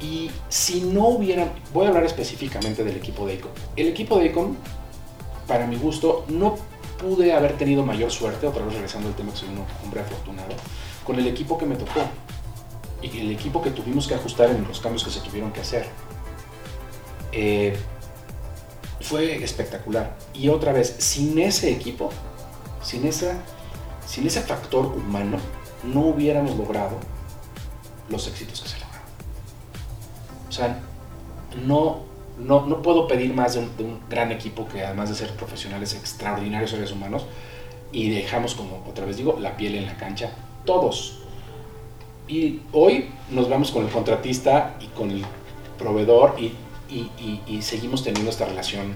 [0.00, 3.52] Y si no hubiera, voy a hablar específicamente del equipo de ICOM.
[3.76, 4.56] El equipo de ICOM,
[5.50, 6.56] para mi gusto, no
[6.96, 10.54] pude haber tenido mayor suerte, otra vez regresando al tema que soy un hombre afortunado,
[11.04, 12.02] con el equipo que me tocó
[13.02, 15.88] y el equipo que tuvimos que ajustar en los cambios que se tuvieron que hacer.
[17.32, 17.76] Eh,
[19.00, 20.16] fue espectacular.
[20.34, 22.10] Y otra vez, sin ese equipo,
[22.80, 23.34] sin, esa,
[24.06, 25.38] sin ese factor humano,
[25.82, 26.96] no hubiéramos logrado
[28.08, 29.08] los éxitos que se lograron.
[30.48, 30.80] O sea,
[31.66, 32.09] no,
[32.40, 35.94] no, no puedo pedir más de un, de gran equipo que además de ser profesionales
[35.94, 37.26] extraordinarios seres humanos,
[37.92, 40.30] y dejamos, como otra vez digo, la piel en la cancha,
[40.64, 41.18] todos.
[42.28, 45.24] Y hoy nos vamos con el contratista y con el
[45.78, 46.52] proveedor y,
[46.88, 48.94] y, seguimos teniendo esta relación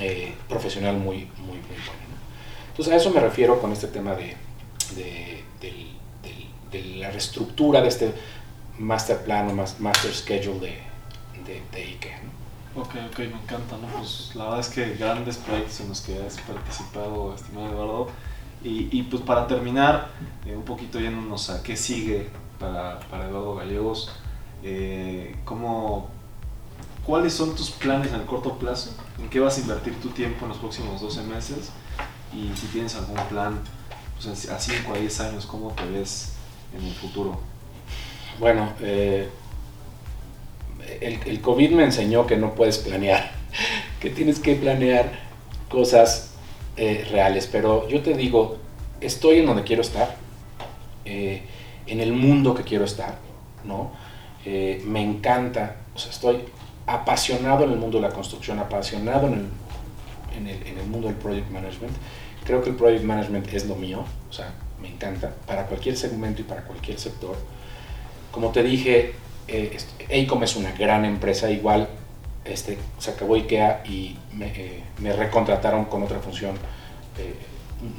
[0.00, 2.08] eh, profesional muy, muy, muy buena.
[2.70, 4.36] Entonces a eso me refiero con este tema de,
[4.94, 5.86] de, de,
[6.70, 8.12] de la reestructura de este
[8.78, 12.20] master plan o master schedule de, de IKEA.
[12.22, 12.37] ¿no?
[12.78, 13.88] Ok, ok, me encanta, ¿no?
[13.98, 18.08] Pues la verdad es que grandes proyectos en los que has participado, estimado Eduardo.
[18.62, 20.08] Y, y pues para terminar,
[20.46, 24.12] eh, un poquito yéndonos a qué sigue para, para Eduardo Gallegos,
[24.62, 26.08] eh, ¿cómo,
[27.04, 28.90] ¿cuáles son tus planes en el corto plazo?
[29.18, 31.72] ¿En qué vas a invertir tu tiempo en los próximos 12 meses?
[32.32, 33.58] y si tienes algún plan
[34.22, 36.32] pues, a 5 a 10 años, ¿cómo te ves
[36.76, 37.40] en el futuro?
[38.38, 39.28] Bueno, eh,
[41.00, 43.30] el, COVID me enseñó que no puedes planear,
[44.00, 45.10] que tienes que planear
[45.68, 46.34] cosas
[46.76, 48.58] eh, reales, pero yo te digo,
[49.00, 50.16] estoy en donde quiero estar,
[51.04, 51.42] eh,
[51.86, 53.18] en el mundo que quiero estar,
[53.64, 53.92] ¿no?
[54.44, 56.40] Eh, me encanta, o sea, estoy
[56.86, 59.46] apasionado en el mundo de la construcción, apasionado en el
[60.36, 61.92] en el, en el, mundo del project management.
[62.44, 66.42] creo que el project management es lo mío, o sea, me encanta, para cualquier segmento
[66.42, 67.36] y para cualquier sector.
[68.30, 69.14] Como te dije,
[69.48, 69.76] eh,
[70.24, 71.88] ACOM es una gran empresa, igual
[72.44, 76.56] este, se acabó IKEA y me, eh, me recontrataron con otra función,
[77.18, 77.34] eh,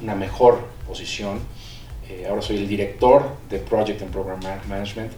[0.02, 1.40] una mejor posición.
[2.08, 5.12] Eh, ahora soy el director de Project and Program Management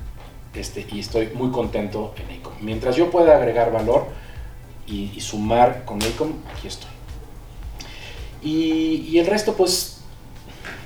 [0.54, 2.54] este, y estoy muy contento en ACOM.
[2.60, 4.06] Mientras yo pueda agregar valor
[4.86, 6.90] y, sumar con ACOM, aquí estoy.
[8.42, 10.02] Y, el resto, pues,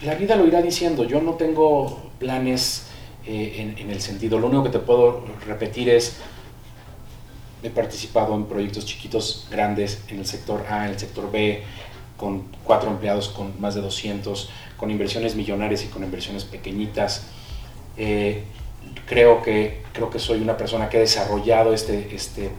[0.03, 1.05] la vida lo irá diciendo.
[1.05, 2.86] Yo no tengo planes
[3.27, 6.17] eh, en, en, el sentido, lo único que te puedo repetir es,
[7.63, 11.63] he participado en proyectos chiquitos, grandes, en el sector A, en el sector B,
[12.17, 17.25] con cuatro empleados, con más de 200, con inversiones millonarias y con inversiones pequeñitas.
[17.97, 18.45] Eh,
[19.07, 22.51] creo, que, creo que soy una persona que ha desarrollado este, este,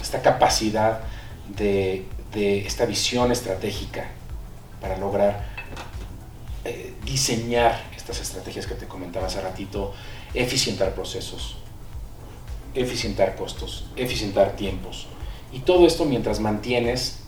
[0.00, 1.00] esta capacidad
[1.56, 4.06] de, de esta visión estratégica
[4.80, 5.44] para lograr
[6.64, 9.94] eh, diseñar estas estrategias que te comentaba hace ratito,
[10.34, 11.56] eficientar procesos,
[12.74, 15.06] eficientar costos, eficientar tiempos.
[15.52, 17.20] Y todo esto mientras mantienes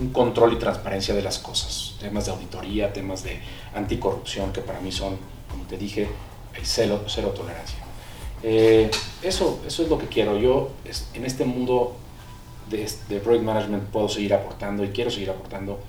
[0.00, 3.40] un control y transparencia de las cosas, temas de auditoría, temas de
[3.74, 5.18] anticorrupción, que para mí son,
[5.50, 6.08] como te dije,
[6.62, 7.78] cero, cero tolerancia.
[8.42, 8.90] Eh,
[9.22, 10.38] eso, eso es lo que quiero.
[10.38, 10.70] Yo
[11.14, 11.96] en este mundo
[12.70, 15.80] de, de, project management puedo seguir aportando y quiero seguir aportando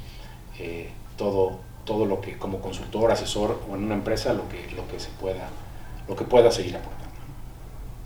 [0.58, 4.88] eh, todo, todo lo que como consultor, asesor o en una empresa, lo que, lo
[4.88, 5.50] que se pueda,
[6.10, 7.14] lo que pueda seguir aportando.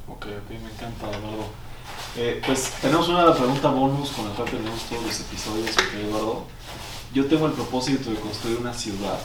[0.09, 1.45] Ok, ok, me encanta, Eduardo.
[2.17, 6.43] Eh, pues tenemos una pregunta bonus con la cual tenemos todos los episodios, okay, Eduardo.
[7.13, 9.17] Yo tengo el propósito de construir una ciudad,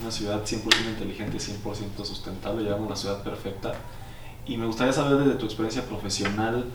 [0.00, 3.72] una ciudad 100% inteligente, 100% sustentable, llamamos una ciudad perfecta.
[4.46, 6.66] Y me gustaría saber desde tu experiencia profesional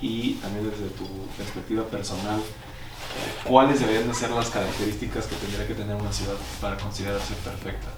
[0.00, 5.66] y también desde tu perspectiva personal, eh, cuáles deberían de ser las características que tendría
[5.66, 7.88] que tener una ciudad para considerarse perfecta.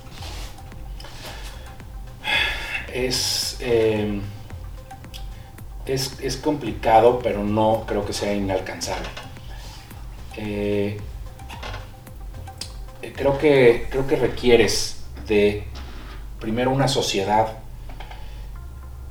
[2.92, 3.56] Es...
[3.60, 4.20] Eh
[5.86, 9.08] es, es, complicado, pero no creo que sea inalcanzable.
[10.36, 10.98] Eh,
[13.14, 15.64] creo, que, creo que requieres de,
[16.40, 17.58] primero, una sociedad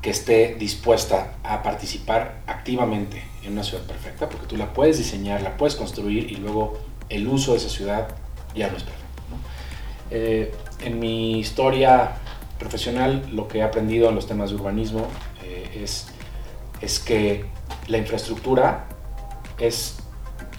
[0.02, 5.42] que esté dispuesta a participar activamente en una ciudad perfecta, porque tú la puedes diseñar,
[5.42, 6.80] la puedes construir y luego
[7.10, 8.08] el uso de esa ciudad
[8.56, 9.02] ya no es perfecto.
[10.10, 12.14] Eh, en mi historia
[12.62, 15.08] profesional, lo que he aprendido en los temas de urbanismo
[15.44, 16.08] eh, es
[16.82, 17.46] es que
[17.88, 18.88] la infraestructura
[19.60, 19.98] es,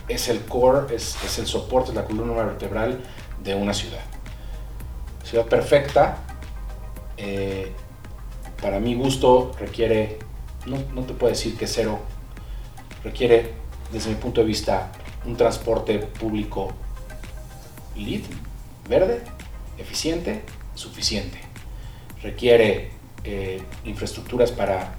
[0.08, 3.00] es el core, es, el soporte, es la columna vertebral
[3.42, 4.00] de una ciudad.
[5.24, 6.18] Ciudad perfecta,
[7.16, 7.72] eh,
[8.60, 10.18] para mi gusto, requiere,
[10.66, 11.98] no, no te puedo decir que cero,
[13.02, 13.54] requiere,
[13.92, 14.92] desde mi punto de vista,
[15.24, 16.72] un transporte público
[17.96, 18.22] lead,
[18.88, 19.22] verde,
[19.78, 20.42] eficiente,
[20.74, 21.41] suficiente.
[22.22, 22.90] Requiere
[23.24, 24.94] eh, infraestructuras para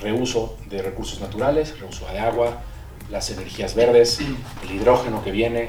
[0.00, 2.62] reuso de recursos naturales, reuso de agua,
[3.10, 5.68] las energías verdes, el hidrógeno que viene,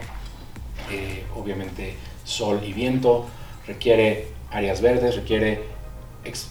[0.91, 3.25] eh, obviamente sol y viento,
[3.67, 5.63] requiere áreas verdes, requiere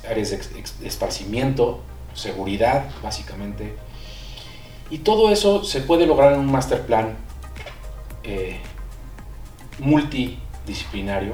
[0.08, 1.80] áreas de esparcimiento,
[2.14, 3.74] seguridad básicamente.
[4.90, 7.16] Y todo eso se puede lograr en un master plan
[8.22, 8.58] eh,
[9.78, 11.32] multidisciplinario.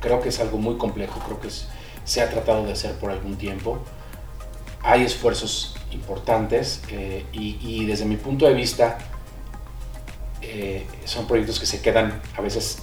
[0.00, 1.68] Creo que es algo muy complejo, creo que es,
[2.04, 3.78] se ha tratado de hacer por algún tiempo
[4.82, 8.98] hay esfuerzos importantes eh, y, desde mi punto de vista
[10.40, 12.82] eh, son proyectos que se quedan a veces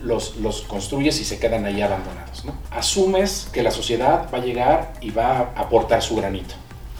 [0.00, 2.44] los, los construyes y se quedan ahí abandonados.
[2.70, 6.54] Asumes que la sociedad va a llegar y va a aportar su granito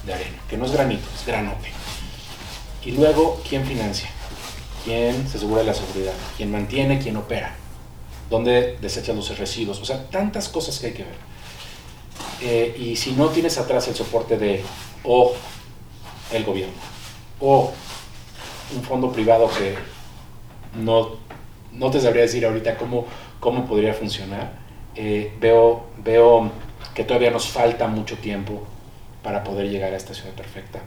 [0.05, 1.70] de arena, que no es granito, es granote.
[2.84, 4.09] Y luego, ¿quién financia?
[4.84, 6.14] ¿Quién se asegura de la seguridad?
[6.36, 6.99] ¿Quién mantiene?
[6.99, 7.55] ¿Quién opera?
[8.30, 9.80] ¿Dónde desechan los residuos?
[9.80, 11.28] O sea, tantas cosas que hay que ver.
[12.41, 14.62] Eh, y si no tienes atrás el soporte de
[15.03, 15.32] o
[16.32, 16.74] el gobierno
[17.41, 17.72] o
[18.74, 19.74] un fondo privado que
[20.80, 21.16] no,
[21.72, 23.07] no te sabría decir ahorita cómo,
[23.41, 24.53] cómo podría funcionar,
[24.95, 26.51] eh, veo, veo
[26.95, 28.62] que todavía nos falta mucho tiempo
[29.22, 30.80] para poder llegar a esta ciudad perfecta,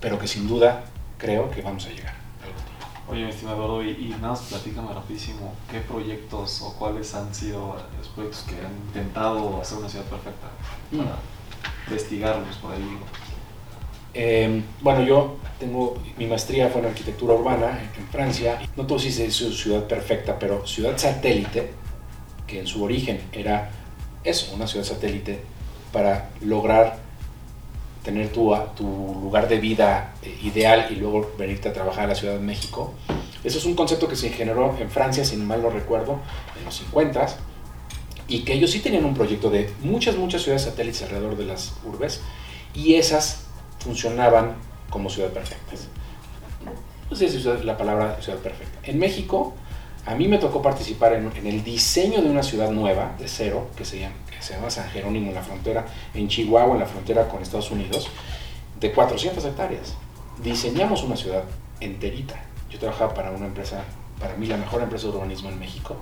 [0.00, 0.84] pero que sin duda
[1.18, 2.17] creo que vamos a llegar.
[3.10, 7.76] Oye, mi estimado y, y nada más platícame rapidísimo, ¿qué proyectos o cuáles han sido
[7.96, 10.48] los proyectos que han intentado hacer una ciudad perfecta
[10.90, 11.88] para mm.
[11.88, 12.98] investigarlos por ahí?
[14.12, 18.58] Eh, bueno, yo tengo, mi maestría fue en arquitectura urbana en, Francia.
[18.76, 21.70] No todo si es ciudad perfecta, pero ciudad satélite,
[22.46, 23.70] que en su origen era
[24.24, 25.40] eso, una ciudad satélite,
[25.92, 26.98] para lograr
[28.02, 32.14] tener tu, tu lugar de vida eh, ideal y luego venirte a trabajar a la
[32.14, 32.94] Ciudad de México,
[33.44, 36.20] Eso es un concepto que se generó en Francia, si mal no recuerdo,
[36.58, 37.26] en los 50
[38.28, 41.74] y que ellos sí tenían un proyecto de muchas, muchas ciudades satélites alrededor de las
[41.84, 42.20] urbes
[42.74, 43.46] y esas
[43.78, 44.56] funcionaban
[44.90, 45.88] como ciudad perfectas.
[47.10, 48.78] No sé si es la palabra ciudad perfecta.
[48.82, 49.54] En México,
[50.08, 53.84] a mí me tocó participar en, el diseño de una ciudad nueva, de cero, que
[53.84, 55.84] se, llama, San Jerónimo en la frontera,
[56.14, 58.08] en Chihuahua, en la frontera con Estados Unidos,
[58.80, 59.96] de 400 hectáreas.
[60.42, 61.44] Diseñamos una ciudad
[61.80, 62.36] enterita.
[62.70, 63.84] Yo trabajaba para una empresa,
[64.18, 65.94] para mí la mejor empresa de urbanismo en México,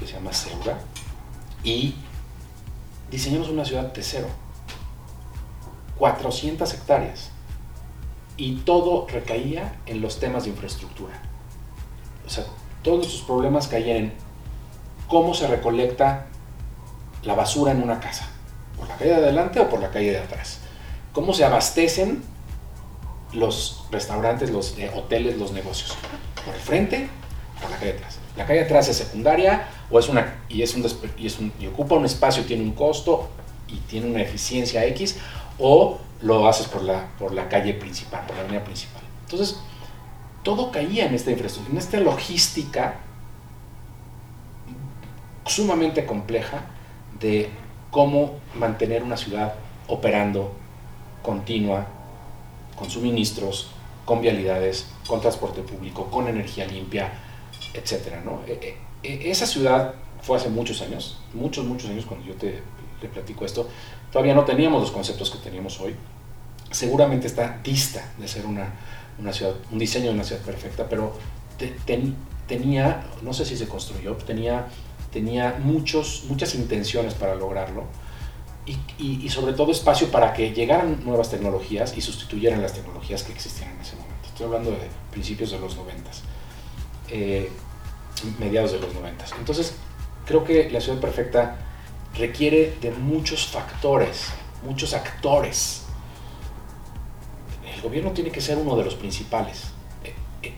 [0.00, 0.80] que se llama Seura,
[1.62, 1.94] y
[3.08, 4.26] diseñamos una ciudad de cero.
[5.96, 7.30] 400 hectáreas.
[8.36, 11.22] Y todo recaía en los temas de infraestructura.
[12.26, 12.44] O sea,
[12.82, 14.12] todos nuestros problemas caían en
[15.08, 16.26] cómo se recolecta
[17.22, 18.28] la basura en una casa.
[18.76, 20.60] ¿Por la calle de adelante o por la calle de atrás?
[21.12, 22.22] ¿Cómo se abastecen
[23.32, 25.96] los restaurantes, los eh, hoteles, los negocios?
[26.44, 27.08] ¿Por el frente
[27.60, 28.18] por la calle de atrás?
[28.36, 30.84] La calle de atrás es secundaria o es una y es un,
[31.18, 31.28] y
[31.60, 33.28] y ocupa un espacio, tiene un costo
[33.68, 35.16] y tiene una eficiencia X
[35.58, 39.02] o lo haces por la, por la calle principal, por la avenida principal.
[39.24, 39.58] Entonces,
[40.42, 42.96] todo caía en esta infraestructura, en esta logística
[45.46, 46.64] sumamente compleja
[47.20, 47.50] de
[47.90, 49.54] cómo mantener una ciudad
[49.86, 50.52] operando
[51.22, 51.86] continua,
[52.76, 53.70] con suministros,
[54.04, 57.12] con vialidades, con transporte público, con energía limpia,
[57.74, 58.24] etc.
[58.24, 58.40] ¿no?
[58.46, 62.62] E, e, e, esa ciudad fue hace muchos años, muchos, muchos años cuando yo te,
[63.00, 63.68] te platico esto,
[64.10, 65.94] todavía no teníamos los conceptos que teníamos hoy.
[66.70, 68.72] Seguramente está dista de ser una,
[69.18, 71.14] una ciudad, un diseño de una ciudad perfecta, pero
[72.46, 74.66] tenía, no sé si se construyó, tenía,
[75.12, 77.84] tenía muchos, muchas intenciones para lograrlo
[78.66, 78.78] y,
[79.24, 83.70] y, sobre todo espacio para que llegaran nuevas tecnologías y sustituyeran las tecnologías que existían
[83.70, 84.28] en ese momento.
[84.28, 86.22] Estoy hablando de principios de los noventas,
[87.08, 87.50] eh,
[88.38, 89.32] mediados de los noventas.
[89.36, 89.74] Entonces,
[90.26, 91.56] creo que la ciudad perfecta
[92.16, 94.26] requiere de muchos factores,
[94.64, 95.81] muchos actores
[97.82, 99.64] el gobierno tiene que ser uno de los principales.
[100.04, 100.54] Eh, eh,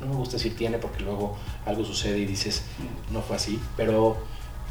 [0.00, 2.64] no me gusta decir tiene porque luego algo sucede y dices,
[3.10, 4.18] no fue así, pero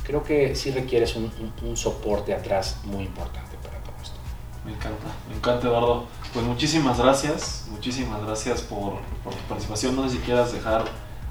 [0.04, 1.32] creo que sí requieres un,
[1.76, 4.18] soporte atrás muy importante para todo esto.
[4.64, 6.06] Me encanta, me encanta Eduardo.
[6.32, 9.96] Pues muchísimas gracias, muchísimas gracias por, por, tu participación.
[9.96, 10.86] No sé si quieras dejar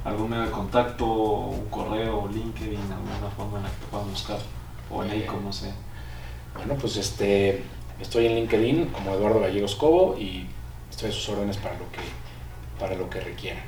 [0.05, 4.39] algún medio de contacto, un correo, LinkedIn, alguna forma en la que te puedan buscar,
[4.91, 5.73] o en ahí, como sé.
[6.57, 7.65] Bueno, pues este,
[8.03, 10.47] Estoy en LinkedIn como Eduardo Gallegos Cobo y
[10.91, 12.01] estoy a sus órdenes para lo que,
[12.79, 13.63] para lo que requieran.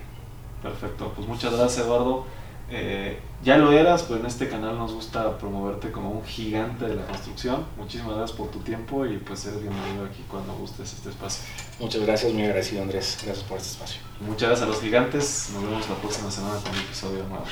[0.61, 2.27] Perfecto, pues muchas gracias Eduardo.
[2.71, 6.97] Eh, ya lo eras, pero en este canal nos gusta promoverte como un gigante de
[6.97, 7.65] la construcción.
[7.77, 11.45] Muchísimas gracias por tu tiempo y pues eres bienvenido aquí cuando gustes este espacio.
[11.79, 13.19] Muchas gracias, muy agradecido Andrés.
[13.25, 14.01] Gracias por este espacio.
[14.21, 15.51] muchas gracias a los gigantes.
[15.53, 17.45] Nos vemos la próxima semana con un episodio nuevo.